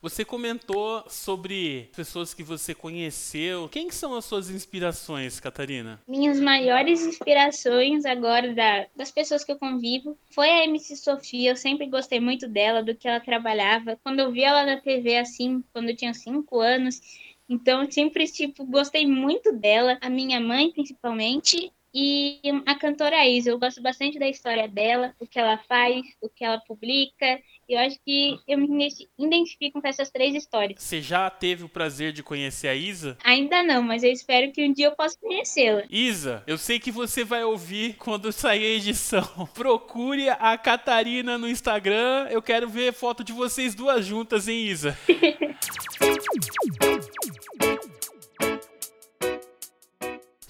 Você 0.00 0.24
comentou 0.24 1.02
sobre 1.08 1.90
pessoas 1.96 2.32
que 2.32 2.44
você 2.44 2.72
conheceu. 2.72 3.68
Quem 3.68 3.90
são 3.90 4.14
as 4.14 4.24
suas 4.24 4.48
inspirações, 4.48 5.40
Catarina? 5.40 6.00
Minhas 6.06 6.38
maiores 6.38 7.04
inspirações 7.04 8.04
agora 8.04 8.54
da, 8.54 8.86
das 8.94 9.10
pessoas 9.10 9.42
que 9.42 9.50
eu 9.50 9.58
convivo 9.58 10.16
foi 10.30 10.48
a 10.48 10.64
MC 10.64 10.94
Sofia. 10.94 11.50
Eu 11.50 11.56
sempre 11.56 11.86
gostei 11.86 12.20
muito 12.20 12.46
dela, 12.46 12.80
do 12.80 12.94
que 12.94 13.08
ela 13.08 13.18
trabalhava. 13.18 13.98
Quando 14.04 14.20
eu 14.20 14.30
vi 14.30 14.44
ela 14.44 14.64
na 14.64 14.80
TV 14.80 15.16
assim, 15.16 15.64
quando 15.72 15.88
eu 15.88 15.96
tinha 15.96 16.14
5 16.14 16.60
anos, 16.60 17.00
então 17.48 17.90
sempre 17.90 18.26
tipo 18.26 18.64
gostei 18.66 19.04
muito 19.04 19.52
dela, 19.52 19.98
a 20.00 20.08
minha 20.08 20.38
mãe 20.38 20.70
principalmente 20.70 21.72
e 21.92 22.40
a 22.66 22.74
cantora 22.74 23.26
Isa, 23.26 23.50
eu 23.50 23.58
gosto 23.58 23.80
bastante 23.80 24.18
da 24.18 24.28
história 24.28 24.68
dela, 24.68 25.14
o 25.18 25.26
que 25.26 25.38
ela 25.38 25.58
faz, 25.68 26.02
o 26.20 26.28
que 26.28 26.44
ela 26.44 26.58
publica. 26.58 27.40
Eu 27.68 27.78
acho 27.78 27.98
que 28.04 28.38
eu 28.46 28.58
me 28.58 28.88
identifico 29.18 29.80
com 29.80 29.88
essas 29.88 30.10
três 30.10 30.34
histórias. 30.34 30.82
Você 30.82 31.02
já 31.02 31.28
teve 31.28 31.64
o 31.64 31.68
prazer 31.68 32.12
de 32.12 32.22
conhecer 32.22 32.68
a 32.68 32.74
Isa? 32.74 33.16
Ainda 33.22 33.62
não, 33.62 33.82
mas 33.82 34.02
eu 34.02 34.10
espero 34.10 34.50
que 34.52 34.64
um 34.64 34.72
dia 34.72 34.86
eu 34.86 34.96
possa 34.96 35.18
conhecê-la. 35.20 35.84
Isa, 35.90 36.42
eu 36.46 36.56
sei 36.56 36.78
que 36.78 36.90
você 36.90 37.24
vai 37.24 37.44
ouvir 37.44 37.96
quando 37.96 38.32
sair 38.32 38.64
a 38.64 38.76
edição. 38.76 39.22
Procure 39.54 40.30
a 40.30 40.56
Catarina 40.56 41.36
no 41.36 41.48
Instagram. 41.48 42.28
Eu 42.30 42.40
quero 42.40 42.68
ver 42.68 42.92
foto 42.92 43.22
de 43.22 43.32
vocês 43.32 43.74
duas 43.74 44.06
juntas, 44.06 44.48
hein, 44.48 44.66
Isa? 44.66 44.96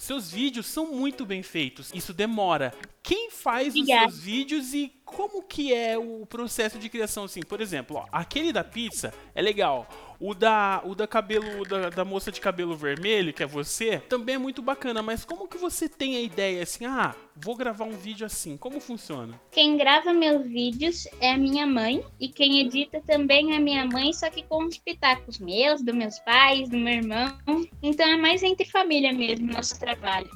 Seus 0.08 0.30
vídeos 0.30 0.64
são 0.64 0.90
muito 0.90 1.26
bem 1.26 1.42
feitos. 1.42 1.90
Isso 1.92 2.14
demora. 2.14 2.72
Quem 3.08 3.30
faz 3.30 3.74
os 3.74 3.86
seus 3.86 4.18
vídeos 4.18 4.74
e 4.74 4.92
como 5.02 5.42
que 5.42 5.72
é 5.72 5.96
o 5.96 6.26
processo 6.26 6.78
de 6.78 6.90
criação 6.90 7.24
assim? 7.24 7.40
Por 7.40 7.58
exemplo, 7.58 7.96
ó, 7.96 8.04
aquele 8.12 8.52
da 8.52 8.62
pizza 8.62 9.14
é 9.34 9.40
legal. 9.40 9.88
O 10.20 10.34
da, 10.34 10.82
o 10.84 10.94
da 10.94 11.06
cabelo 11.06 11.64
da, 11.66 11.88
da, 11.88 12.04
moça 12.04 12.30
de 12.30 12.38
cabelo 12.38 12.76
vermelho, 12.76 13.32
que 13.32 13.42
é 13.42 13.46
você, 13.46 13.96
também 14.10 14.34
é 14.34 14.38
muito 14.38 14.60
bacana. 14.60 15.02
Mas 15.02 15.24
como 15.24 15.48
que 15.48 15.56
você 15.56 15.88
tem 15.88 16.16
a 16.16 16.20
ideia 16.20 16.62
assim? 16.62 16.84
Ah, 16.84 17.14
vou 17.34 17.56
gravar 17.56 17.86
um 17.86 17.96
vídeo 17.96 18.26
assim. 18.26 18.58
Como 18.58 18.78
funciona? 18.78 19.40
Quem 19.52 19.78
grava 19.78 20.12
meus 20.12 20.46
vídeos 20.46 21.08
é 21.18 21.32
a 21.32 21.38
minha 21.38 21.66
mãe 21.66 22.04
e 22.20 22.28
quem 22.28 22.60
edita 22.60 23.00
também 23.06 23.54
é 23.54 23.56
a 23.56 23.60
minha 23.60 23.86
mãe, 23.86 24.12
só 24.12 24.28
que 24.28 24.42
com 24.42 24.66
os 24.66 24.76
pitacos 24.76 25.38
meus, 25.38 25.80
dos 25.80 25.94
meus 25.94 26.18
pais, 26.18 26.68
do 26.68 26.76
meu 26.76 26.92
irmão. 26.92 27.38
Então 27.82 28.06
é 28.06 28.18
mais 28.18 28.42
entre 28.42 28.66
família 28.66 29.14
mesmo 29.14 29.50
nosso 29.50 29.80
trabalho. 29.80 30.28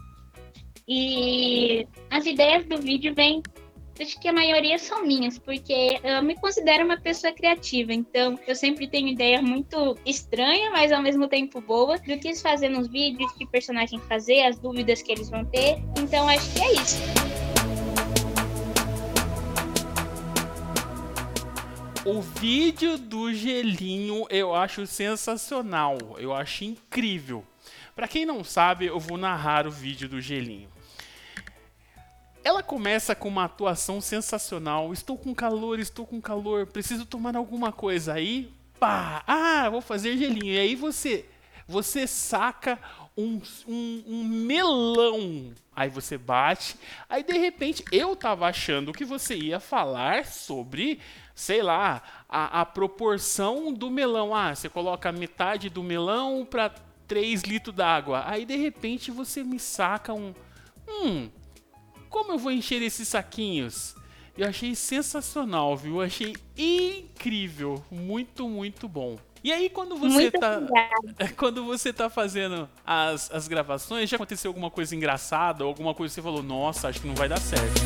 E 0.95 1.89
as 2.11 2.27
ideias 2.27 2.67
do 2.67 2.77
vídeo 2.77 3.15
vêm 3.15 3.43
acho 3.99 4.21
que 4.21 4.29
a 4.29 4.33
maioria 4.33 4.79
são 4.79 5.07
minhas, 5.07 5.39
porque 5.39 5.99
eu 6.05 6.23
me 6.23 6.35
considero 6.35 6.85
uma 6.85 7.01
pessoa 7.01 7.33
criativa, 7.33 7.95
então 7.95 8.39
eu 8.47 8.55
sempre 8.55 8.87
tenho 8.87 9.09
ideia 9.09 9.41
muito 9.41 9.97
estranha, 10.05 10.71
mas 10.71 10.93
ao 10.93 11.01
mesmo 11.01 11.29
tempo 11.29 11.63
boa, 11.63 11.97
do 11.97 12.19
que 12.19 12.35
fazer 12.37 12.69
nos 12.69 12.89
vídeos, 12.89 13.33
que 13.33 13.47
personagem 13.47 13.99
fazer, 14.01 14.43
as 14.43 14.59
dúvidas 14.59 15.01
que 15.01 15.13
eles 15.13 15.31
vão 15.31 15.47
ter. 15.47 15.79
Então 15.99 16.29
acho 16.29 16.53
que 16.53 16.61
é 16.61 16.73
isso. 16.75 16.99
O 22.05 22.21
vídeo 22.21 22.99
do 22.99 23.33
gelinho 23.33 24.27
eu 24.29 24.55
acho 24.55 24.87
sensacional, 24.87 25.97
eu 26.19 26.35
acho 26.35 26.65
incrível. 26.65 27.43
Para 27.95 28.09
quem 28.09 28.27
não 28.27 28.45
sabe, 28.45 28.87
eu 28.87 28.99
vou 28.99 29.17
narrar 29.17 29.67
o 29.67 29.71
vídeo 29.71 30.07
do 30.07 30.21
gelinho. 30.21 30.72
Ela 32.45 32.63
começa 32.63 33.15
com 33.15 33.29
uma 33.29 33.45
atuação 33.45 34.01
sensacional. 34.01 34.93
Estou 34.93 35.17
com 35.17 35.35
calor, 35.35 35.79
estou 35.79 36.07
com 36.07 36.21
calor, 36.21 36.67
preciso 36.67 37.07
tomar 37.07 37.37
alguma 37.37 37.71
coisa. 37.71 38.15
Aí, 38.15 38.53
pá, 38.81 39.23
ah, 39.27 39.69
vou 39.71 39.81
fazer 39.81 40.17
gelinho. 40.17 40.53
E 40.53 40.59
aí 40.59 40.75
você, 40.75 41.25
você 41.69 42.07
saca 42.07 42.79
um, 43.17 43.41
um, 43.67 44.05
um 44.07 44.25
melão. 44.25 45.53
Aí 45.75 45.89
você 45.89 46.19
bate. 46.19 46.77
Aí 47.09 47.23
de 47.23 47.39
repente 47.39 47.85
eu 47.93 48.17
tava 48.17 48.47
achando 48.47 48.93
que 48.93 49.05
você 49.05 49.37
ia 49.37 49.61
falar 49.61 50.27
sobre, 50.27 51.01
sei 51.35 51.63
lá, 51.63 52.03
a, 52.29 52.61
a 52.61 52.67
proporção 52.67 53.73
do 53.73 53.91
melão. 53.91 54.35
Ah, 54.35 54.55
você 54.55 54.69
coloca 54.69 55.13
metade 55.13 55.71
do 55.71 55.83
melão 55.83 56.45
para 56.45 56.75
3 57.07 57.43
litros 57.43 57.75
d'água. 57.75 58.25
Aí 58.27 58.45
de 58.45 58.57
repente 58.57 59.11
você 59.11 59.45
me 59.45 59.59
saca 59.59 60.13
um. 60.13 60.35
Hum, 60.89 61.31
como 62.13 62.33
eu 62.33 62.39
vou 62.39 62.53
encher 62.53 62.83
esses 62.83 63.09
saquinhos? 63.09 63.97
Eu 64.37 64.47
achei 64.47 64.75
sensacional, 64.75 65.77
viu? 65.77 65.97
Eu 65.97 66.03
achei 66.03 66.37
incrível. 66.57 67.83
Muito, 67.91 68.49
muito 68.49 68.87
bom. 68.87 69.19
E 69.43 69.51
aí, 69.51 69.69
quando 69.69 69.97
você 69.97 70.15
Muito 70.15 70.39
tá. 70.39 70.59
obrigada. 70.59 71.35
Quando 71.37 71.65
você 71.65 71.93
tá 71.93 72.09
fazendo 72.09 72.69
as, 72.87 73.29
as 73.33 73.49
gravações, 73.49 74.09
já 74.09 74.15
aconteceu 74.15 74.51
alguma 74.51 74.71
coisa 74.71 74.95
engraçada 74.95 75.65
ou 75.65 75.69
alguma 75.69 75.95
coisa 75.95 76.13
que 76.13 76.15
você 76.15 76.23
falou, 76.23 76.45
nossa, 76.45 76.89
acho 76.89 77.01
que 77.01 77.09
não 77.09 77.15
vai 77.17 77.29
dar 77.29 77.41
certo. 77.41 77.81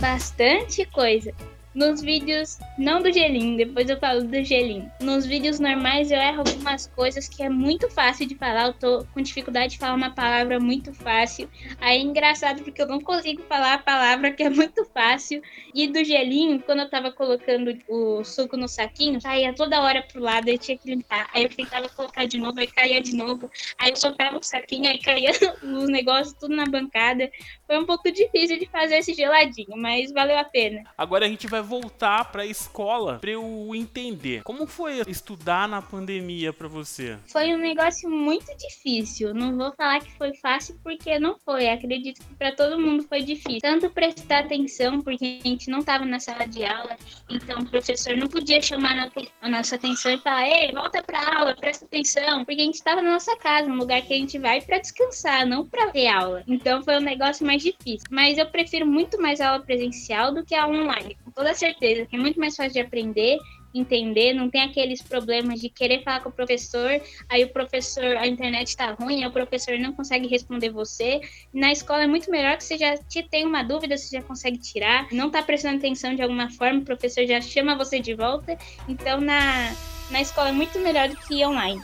Bastante 0.00 0.86
coisa. 0.86 1.34
Nos 1.76 2.00
vídeos, 2.00 2.58
não 2.78 3.02
do 3.02 3.12
gelinho, 3.12 3.54
depois 3.54 3.90
eu 3.90 3.98
falo 3.98 4.22
do 4.24 4.42
gelinho. 4.42 4.90
Nos 4.98 5.26
vídeos 5.26 5.60
normais 5.60 6.10
eu 6.10 6.18
erro 6.18 6.38
algumas 6.38 6.86
coisas 6.86 7.28
que 7.28 7.42
é 7.42 7.50
muito 7.50 7.90
fácil 7.90 8.26
de 8.26 8.34
falar. 8.34 8.68
Eu 8.68 8.72
tô 8.72 9.06
com 9.12 9.20
dificuldade 9.20 9.74
de 9.74 9.78
falar 9.78 9.92
uma 9.92 10.08
palavra 10.08 10.58
muito 10.58 10.94
fácil. 10.94 11.50
Aí 11.78 11.98
é 11.98 12.00
engraçado 12.00 12.62
porque 12.62 12.80
eu 12.80 12.86
não 12.86 12.98
consigo 12.98 13.42
falar 13.42 13.74
a 13.74 13.78
palavra 13.78 14.32
que 14.32 14.42
é 14.42 14.48
muito 14.48 14.86
fácil. 14.86 15.42
E 15.74 15.86
do 15.86 16.02
gelinho, 16.02 16.62
quando 16.62 16.78
eu 16.80 16.88
tava 16.88 17.12
colocando 17.12 17.76
o 17.86 18.24
suco 18.24 18.56
no 18.56 18.68
saquinho, 18.68 19.20
saía 19.20 19.52
toda 19.52 19.82
hora 19.82 20.00
pro 20.00 20.22
lado, 20.22 20.48
eu 20.48 20.56
tinha 20.56 20.78
que 20.78 20.88
limpar. 20.88 21.28
Aí 21.34 21.42
eu 21.42 21.50
tentava 21.50 21.90
colocar 21.90 22.24
de 22.24 22.38
novo, 22.38 22.58
aí 22.58 22.68
caía 22.68 23.02
de 23.02 23.14
novo. 23.14 23.50
Aí 23.76 23.90
eu 23.90 23.96
soltava 23.96 24.38
o 24.38 24.42
saquinho, 24.42 24.88
aí 24.88 24.98
caía 24.98 25.30
os 25.62 25.90
negócios 25.90 26.34
tudo 26.40 26.56
na 26.56 26.64
bancada. 26.64 27.30
Foi 27.66 27.78
um 27.78 27.84
pouco 27.86 28.10
difícil 28.10 28.58
de 28.58 28.66
fazer 28.66 28.96
esse 28.96 29.12
geladinho, 29.12 29.76
mas 29.76 30.12
valeu 30.12 30.38
a 30.38 30.44
pena. 30.44 30.84
Agora 30.96 31.26
a 31.26 31.28
gente 31.28 31.46
vai 31.46 31.60
voltar 31.60 32.30
pra 32.30 32.46
escola 32.46 33.18
pra 33.18 33.30
eu 33.30 33.72
entender. 33.74 34.42
Como 34.42 34.66
foi 34.66 35.02
estudar 35.08 35.68
na 35.68 35.82
pandemia 35.82 36.52
pra 36.52 36.68
você? 36.68 37.18
Foi 37.26 37.52
um 37.54 37.58
negócio 37.58 38.08
muito 38.08 38.46
difícil. 38.56 39.34
Não 39.34 39.56
vou 39.56 39.72
falar 39.72 40.00
que 40.00 40.12
foi 40.12 40.34
fácil 40.34 40.78
porque 40.82 41.18
não 41.18 41.36
foi. 41.44 41.68
Acredito 41.68 42.20
que 42.20 42.34
para 42.34 42.52
todo 42.52 42.78
mundo 42.78 43.02
foi 43.08 43.22
difícil. 43.22 43.60
Tanto 43.60 43.90
prestar 43.90 44.40
atenção, 44.40 45.00
porque 45.00 45.40
a 45.44 45.48
gente 45.48 45.68
não 45.68 45.80
estava 45.80 46.04
na 46.04 46.20
sala 46.20 46.46
de 46.46 46.64
aula, 46.64 46.96
então 47.28 47.60
o 47.60 47.66
professor 47.66 48.16
não 48.16 48.28
podia 48.28 48.62
chamar 48.62 49.10
a 49.40 49.48
nossa 49.48 49.74
atenção 49.74 50.12
e 50.12 50.18
falar: 50.18 50.48
"Ei, 50.48 50.72
volta 50.72 51.02
para 51.02 51.38
aula, 51.38 51.56
presta 51.56 51.84
atenção", 51.84 52.44
porque 52.44 52.60
a 52.60 52.64
gente 52.64 52.74
estava 52.74 53.02
na 53.02 53.12
nossa 53.12 53.36
casa, 53.36 53.68
um 53.68 53.76
lugar 53.76 54.02
que 54.02 54.12
a 54.12 54.16
gente 54.16 54.38
vai 54.38 54.60
para 54.60 54.78
descansar, 54.78 55.46
não 55.46 55.66
para 55.66 55.90
ver 55.90 56.08
aula. 56.08 56.44
Então 56.46 56.82
foi 56.82 56.96
um 56.96 57.00
negócio 57.00 57.46
mais 57.46 57.55
difícil. 57.62 58.06
Mas 58.10 58.38
eu 58.38 58.46
prefiro 58.46 58.86
muito 58.86 59.20
mais 59.20 59.40
a 59.40 59.50
aula 59.50 59.62
presencial 59.62 60.32
do 60.32 60.44
que 60.44 60.54
a 60.54 60.66
online, 60.66 61.16
com 61.24 61.30
toda 61.30 61.54
certeza, 61.54 62.06
é 62.10 62.16
muito 62.18 62.38
mais 62.38 62.56
fácil 62.56 62.72
de 62.72 62.80
aprender 62.80 63.38
entender, 63.78 64.32
não 64.32 64.48
tem 64.48 64.62
aqueles 64.62 65.02
problemas 65.02 65.60
de 65.60 65.68
querer 65.68 66.02
falar 66.02 66.20
com 66.20 66.28
o 66.28 66.32
professor, 66.32 67.00
aí 67.28 67.44
o 67.44 67.48
professor, 67.48 68.16
a 68.16 68.26
internet 68.26 68.68
está 68.68 68.92
ruim, 68.92 69.22
aí 69.22 69.28
o 69.28 69.32
professor 69.32 69.78
não 69.78 69.92
consegue 69.92 70.26
responder 70.26 70.70
você. 70.70 71.20
Na 71.52 71.72
escola 71.72 72.04
é 72.04 72.06
muito 72.06 72.30
melhor 72.30 72.56
que 72.56 72.64
você 72.64 72.78
já 72.78 72.96
te 72.96 73.22
tem 73.22 73.46
uma 73.46 73.62
dúvida, 73.62 73.96
você 73.96 74.16
já 74.16 74.22
consegue 74.22 74.58
tirar, 74.58 75.08
não 75.12 75.26
está 75.26 75.42
prestando 75.42 75.76
atenção 75.76 76.14
de 76.14 76.22
alguma 76.22 76.50
forma, 76.50 76.80
o 76.80 76.84
professor 76.84 77.26
já 77.26 77.40
chama 77.40 77.76
você 77.76 78.00
de 78.00 78.14
volta. 78.14 78.56
Então 78.88 79.20
na, 79.20 79.74
na 80.10 80.20
escola 80.20 80.50
é 80.50 80.52
muito 80.52 80.78
melhor 80.78 81.08
do 81.08 81.16
que 81.16 81.44
online. 81.44 81.82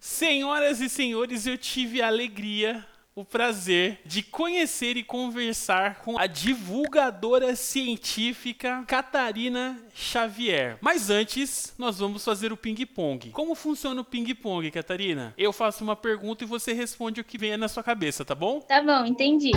Senhoras 0.00 0.80
e 0.80 0.88
senhores, 0.88 1.46
eu 1.46 1.58
tive 1.58 2.00
a 2.00 2.06
alegria, 2.06 2.84
o 3.14 3.24
prazer 3.24 4.00
de 4.04 4.22
conhecer 4.22 4.96
e 4.96 5.04
conversar 5.04 5.96
com 5.96 6.18
a 6.18 6.26
divulgadora 6.26 7.54
científica 7.54 8.84
Catarina 8.86 9.78
Xavier. 9.94 10.78
Mas 10.80 11.10
antes, 11.10 11.74
nós 11.78 11.98
vamos 11.98 12.24
fazer 12.24 12.52
o 12.52 12.56
ping-pong. 12.56 13.30
Como 13.30 13.54
funciona 13.54 14.00
o 14.00 14.04
ping-pong, 14.04 14.70
Catarina? 14.70 15.34
Eu 15.36 15.52
faço 15.52 15.84
uma 15.84 15.96
pergunta 15.96 16.44
e 16.44 16.46
você 16.46 16.72
responde 16.72 17.20
o 17.20 17.24
que 17.24 17.36
vem 17.36 17.56
na 17.56 17.68
sua 17.68 17.82
cabeça, 17.82 18.24
tá 18.24 18.34
bom? 18.34 18.60
Tá 18.60 18.82
bom, 18.82 19.04
entendi. 19.04 19.52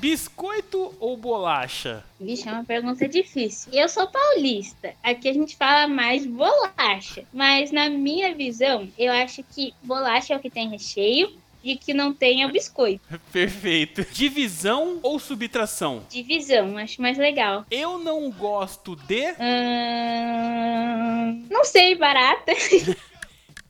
Biscoito 0.00 0.94
ou 1.00 1.16
bolacha? 1.16 2.04
Vixe, 2.20 2.48
é 2.48 2.52
uma 2.52 2.64
pergunta 2.64 3.08
difícil. 3.08 3.72
Eu 3.72 3.88
sou 3.88 4.06
paulista. 4.06 4.94
Aqui 5.02 5.28
a 5.28 5.32
gente 5.32 5.56
fala 5.56 5.88
mais 5.88 6.24
bolacha. 6.24 7.24
Mas 7.32 7.72
na 7.72 7.90
minha 7.90 8.32
visão, 8.32 8.88
eu 8.96 9.12
acho 9.12 9.42
que 9.42 9.74
bolacha 9.82 10.34
é 10.34 10.36
o 10.36 10.40
que 10.40 10.48
tem 10.50 10.68
recheio 10.68 11.32
e 11.64 11.74
que 11.76 11.92
não 11.92 12.14
tem 12.14 12.42
é 12.42 12.46
o 12.46 12.52
biscoito. 12.52 13.02
Perfeito. 13.32 14.06
Divisão 14.12 15.00
ou 15.02 15.18
subtração? 15.18 16.04
Divisão, 16.08 16.78
acho 16.78 17.02
mais 17.02 17.18
legal. 17.18 17.66
Eu 17.68 17.98
não 17.98 18.30
gosto 18.30 18.94
de. 18.94 19.24
Ahn, 19.40 21.42
Não 21.50 21.64
sei, 21.64 21.96
barata. 21.96 22.52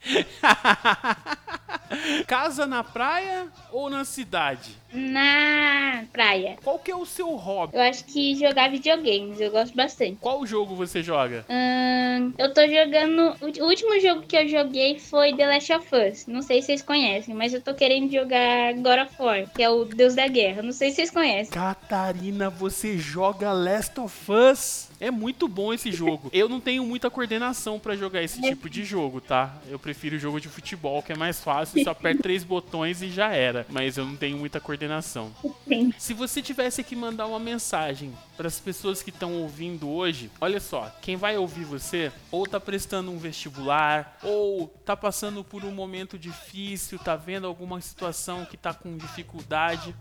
Casa 2.26 2.66
na 2.66 2.84
praia 2.84 3.46
ou 3.72 3.88
na 3.88 4.04
cidade? 4.04 4.76
Na 4.92 6.04
praia. 6.12 6.56
Qual 6.62 6.78
que 6.78 6.90
é 6.90 6.96
o 6.96 7.04
seu 7.04 7.34
hobby? 7.36 7.76
Eu 7.76 7.82
acho 7.82 8.04
que 8.04 8.34
jogar 8.36 8.70
videogames, 8.70 9.40
eu 9.40 9.50
gosto 9.50 9.74
bastante. 9.74 10.16
Qual 10.20 10.46
jogo 10.46 10.74
você 10.74 11.02
joga? 11.02 11.44
Ahn, 11.48 12.32
eu 12.38 12.52
tô 12.52 12.66
jogando. 12.66 13.36
O 13.60 13.66
último 13.66 14.00
jogo 14.00 14.22
que 14.22 14.36
eu 14.36 14.48
joguei 14.48 14.98
foi 14.98 15.34
The 15.34 15.46
Last 15.46 15.72
of 15.72 15.88
Us. 15.94 16.26
Não 16.26 16.42
sei 16.42 16.60
se 16.60 16.66
vocês 16.66 16.82
conhecem, 16.82 17.34
mas 17.34 17.52
eu 17.52 17.60
tô 17.60 17.74
querendo 17.74 18.10
jogar 18.10 18.74
God 18.74 19.06
of 19.06 19.22
War, 19.22 19.46
que 19.54 19.62
é 19.62 19.70
o 19.70 19.84
Deus 19.84 20.14
da 20.14 20.26
Guerra. 20.26 20.62
Não 20.62 20.72
sei 20.72 20.90
se 20.90 20.96
vocês 20.96 21.10
conhecem. 21.10 21.52
Catarina, 21.52 22.50
você 22.50 22.98
joga 22.98 23.52
Last 23.52 23.98
of 24.00 24.32
Us? 24.32 24.87
É 25.00 25.10
muito 25.10 25.46
bom 25.48 25.72
esse 25.72 25.92
jogo. 25.92 26.28
Eu 26.34 26.48
não 26.48 26.60
tenho 26.60 26.84
muita 26.84 27.10
coordenação 27.10 27.78
pra 27.78 27.96
jogar 27.96 28.22
esse 28.22 28.40
tipo 28.40 28.68
de 28.68 28.84
jogo, 28.84 29.20
tá? 29.20 29.54
Eu 29.68 29.78
prefiro 29.78 30.18
jogo 30.18 30.40
de 30.40 30.48
futebol, 30.48 31.02
que 31.02 31.12
é 31.12 31.16
mais 31.16 31.40
fácil, 31.40 31.82
só 31.84 31.90
aperta 31.90 32.22
três 32.22 32.42
botões 32.44 33.02
e 33.02 33.10
já 33.10 33.32
era. 33.32 33.66
Mas 33.68 33.96
eu 33.96 34.04
não 34.04 34.16
tenho 34.16 34.36
muita 34.36 34.60
coordenação. 34.60 35.32
Sim. 35.66 35.92
Se 35.98 36.14
você 36.14 36.42
tivesse 36.42 36.82
que 36.82 36.96
mandar 36.96 37.26
uma 37.26 37.38
mensagem 37.38 38.12
para 38.36 38.48
as 38.48 38.60
pessoas 38.60 39.02
que 39.02 39.10
estão 39.10 39.34
ouvindo 39.34 39.88
hoje, 39.88 40.30
olha 40.40 40.60
só, 40.60 40.92
quem 41.00 41.16
vai 41.16 41.36
ouvir 41.36 41.64
você 41.64 42.12
ou 42.30 42.46
tá 42.46 42.60
prestando 42.60 43.10
um 43.10 43.18
vestibular, 43.18 44.18
ou 44.22 44.68
tá 44.84 44.96
passando 44.96 45.42
por 45.44 45.64
um 45.64 45.72
momento 45.72 46.18
difícil, 46.18 46.98
tá 46.98 47.16
vendo 47.16 47.46
alguma 47.46 47.80
situação 47.80 48.44
que 48.44 48.56
tá 48.56 48.72
com 48.74 48.96
dificuldade, 48.96 49.94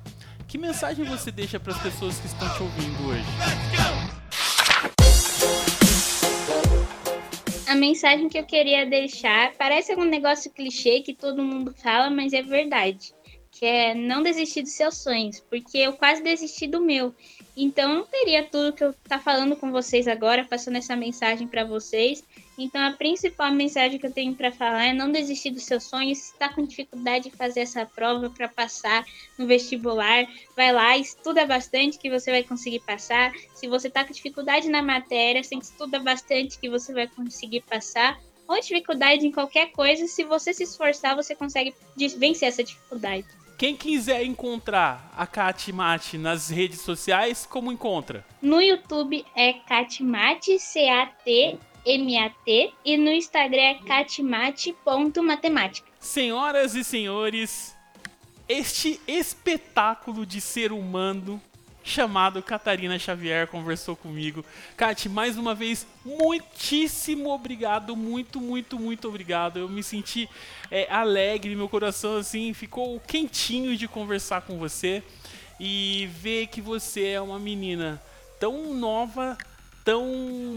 que 0.48 0.58
mensagem 0.58 1.04
você 1.04 1.30
deixa 1.30 1.60
para 1.60 1.74
as 1.74 1.82
pessoas 1.82 2.18
que 2.20 2.28
estão 2.28 2.48
te 2.56 2.64
ouvindo 2.64 3.10
hoje? 3.10 3.26
A 3.78 3.97
mensagem 7.78 8.28
que 8.28 8.38
eu 8.38 8.46
queria 8.46 8.86
deixar 8.86 9.54
parece 9.54 9.92
algum 9.92 10.06
negócio 10.06 10.52
clichê 10.52 11.02
que 11.02 11.14
todo 11.14 11.44
mundo 11.44 11.74
fala, 11.74 12.10
mas 12.10 12.34
é 12.34 12.42
verdade. 12.42 13.14
Que 13.52 13.66
é 13.66 13.96
não 13.96 14.22
desistir 14.22 14.62
dos 14.62 14.74
seus 14.74 14.98
sonhos, 14.98 15.40
porque 15.40 15.78
eu 15.78 15.94
quase 15.94 16.22
desisti 16.22 16.68
do 16.68 16.82
meu. 16.82 17.16
Então 17.56 17.96
não 17.96 18.06
teria 18.06 18.44
tudo 18.44 18.74
que 18.74 18.84
eu 18.84 18.94
tá 19.08 19.18
falando 19.18 19.56
com 19.56 19.72
vocês 19.72 20.08
agora, 20.08 20.44
passando 20.44 20.78
essa 20.78 20.96
mensagem 20.96 21.48
para 21.48 21.64
vocês. 21.64 22.24
Então 22.58 22.82
a 22.82 22.92
principal 22.92 23.52
mensagem 23.52 24.00
que 24.00 24.06
eu 24.06 24.12
tenho 24.12 24.34
para 24.34 24.52
falar 24.52 24.88
é 24.88 24.94
não 24.94 25.12
desistir 25.12 25.52
dos 25.52 25.64
seus 25.64 25.84
sonhos. 25.84 26.18
Se 26.18 26.34
está 26.34 26.50
com 26.50 26.66
dificuldade 26.66 27.30
de 27.30 27.36
fazer 27.36 27.60
essa 27.60 27.86
prova 27.86 28.30
para 28.30 28.48
passar 28.48 29.06
no 29.38 29.46
vestibular, 29.46 30.26
vai 30.56 30.74
lá, 30.74 30.98
estuda 30.98 31.46
bastante 31.46 32.00
que 32.00 32.10
você 32.10 32.32
vai 32.32 32.44
conseguir 32.44 32.80
passar. 32.80 33.32
Se 33.54 33.68
você 33.68 33.88
está 33.88 34.04
com 34.04 34.12
dificuldade 34.12 34.70
na 34.70 34.82
matéria, 34.82 35.44
você 35.44 35.56
estuda 35.56 36.00
bastante 36.00 36.58
que 36.58 36.70
você 36.70 36.92
vai 36.94 37.08
conseguir 37.08 37.62
passar. 37.62 38.20
Ou 38.48 38.60
dificuldade 38.60 39.28
em 39.28 39.32
qualquer 39.32 39.72
coisa, 39.72 40.08
se 40.08 40.24
você 40.24 40.54
se 40.54 40.64
esforçar, 40.64 41.16
você 41.16 41.36
consegue 41.36 41.76
vencer 42.18 42.48
essa 42.48 42.64
dificuldade. 42.64 43.26
Quem 43.58 43.76
quiser 43.76 44.24
encontrar 44.24 45.12
a 45.18 45.26
Kat 45.26 45.74
Mate 45.74 46.18
nas 46.18 46.48
redes 46.50 46.80
sociais, 46.82 47.46
como 47.46 47.72
encontra? 47.72 48.24
No 48.42 48.62
YouTube 48.62 49.26
é 49.36 49.54
Catmate, 49.54 50.60
C-A-T-M-A-T, 51.86 52.74
e 52.84 52.98
no 52.98 53.12
Instagram 53.12 53.62
é 53.62 53.76
catmate.matemática. 53.76 55.88
Senhoras 56.00 56.74
e 56.76 56.84
senhores, 56.84 57.76
este 58.48 59.00
espetáculo 59.08 60.26
de 60.26 60.42
ser 60.42 60.72
humano 60.72 61.40
chamado 61.84 62.42
Catarina 62.44 63.00
Xavier 63.00 63.48
conversou 63.48 63.96
comigo. 63.96 64.44
Kate, 64.76 65.08
mais 65.08 65.38
uma 65.38 65.56
vez, 65.56 65.88
muitíssimo 66.04 67.30
obrigado, 67.30 67.96
muito, 67.96 68.42
muito, 68.42 68.78
muito 68.78 69.08
obrigado. 69.08 69.58
Eu 69.58 69.70
me 69.70 69.82
senti 69.82 70.30
é, 70.70 70.92
alegre, 70.92 71.56
meu 71.56 71.70
coração 71.70 72.18
assim 72.18 72.54
ficou 72.54 73.00
quentinho 73.00 73.78
de 73.78 73.88
conversar 73.88 74.42
com 74.42 74.58
você 74.58 75.02
e 75.60 76.08
ver 76.12 76.46
que 76.48 76.62
você 76.62 77.08
é 77.08 77.22
uma 77.22 77.40
menina 77.40 78.02
tão 78.38 78.74
nova, 78.74 79.38
tão 79.88 80.06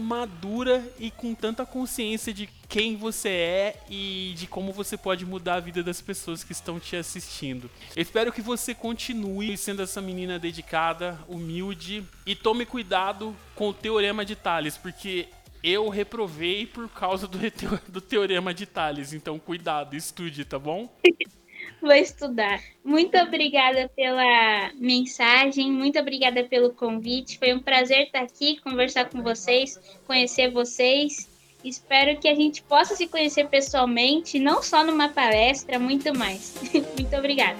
madura 0.01 0.85
e 0.99 1.09
com 1.09 1.33
tanta 1.33 1.65
consciência 1.65 2.33
de 2.33 2.49
quem 2.67 2.97
você 2.97 3.29
é 3.29 3.83
e 3.89 4.33
de 4.35 4.45
como 4.45 4.73
você 4.73 4.97
pode 4.97 5.25
mudar 5.25 5.55
a 5.55 5.59
vida 5.61 5.81
das 5.81 6.01
pessoas 6.01 6.43
que 6.43 6.51
estão 6.51 6.81
te 6.81 6.97
assistindo. 6.97 7.71
Eu 7.95 8.01
espero 8.01 8.33
que 8.33 8.41
você 8.41 8.75
continue 8.75 9.57
sendo 9.57 9.81
essa 9.81 10.01
menina 10.01 10.37
dedicada, 10.37 11.17
humilde 11.29 12.03
e 12.25 12.35
tome 12.35 12.65
cuidado 12.65 13.33
com 13.55 13.69
o 13.69 13.73
teorema 13.73 14.25
de 14.25 14.35
Tales, 14.35 14.75
porque 14.75 15.29
eu 15.63 15.87
reprovei 15.87 16.65
por 16.65 16.89
causa 16.89 17.25
do, 17.25 17.39
do 17.87 18.01
teorema 18.01 18.53
de 18.53 18.65
Tales. 18.65 19.13
Então, 19.13 19.39
cuidado, 19.39 19.95
estude, 19.95 20.43
tá 20.43 20.59
bom? 20.59 20.93
Vou 21.81 21.93
estudar. 21.93 22.61
Muito 22.85 23.17
obrigada 23.17 23.89
pela 23.95 24.71
mensagem, 24.75 25.71
muito 25.71 25.97
obrigada 25.97 26.43
pelo 26.43 26.71
convite. 26.73 27.39
Foi 27.39 27.53
um 27.53 27.59
prazer 27.59 28.03
estar 28.03 28.21
aqui, 28.21 28.59
conversar 28.61 29.09
com 29.09 29.23
vocês, 29.23 29.79
conhecer 30.05 30.51
vocês. 30.51 31.27
Espero 31.63 32.19
que 32.19 32.27
a 32.27 32.35
gente 32.35 32.61
possa 32.63 32.95
se 32.95 33.07
conhecer 33.07 33.47
pessoalmente, 33.47 34.39
não 34.39 34.61
só 34.61 34.83
numa 34.83 35.09
palestra, 35.09 35.79
muito 35.79 36.15
mais. 36.17 36.55
muito 36.97 37.15
obrigada. 37.15 37.59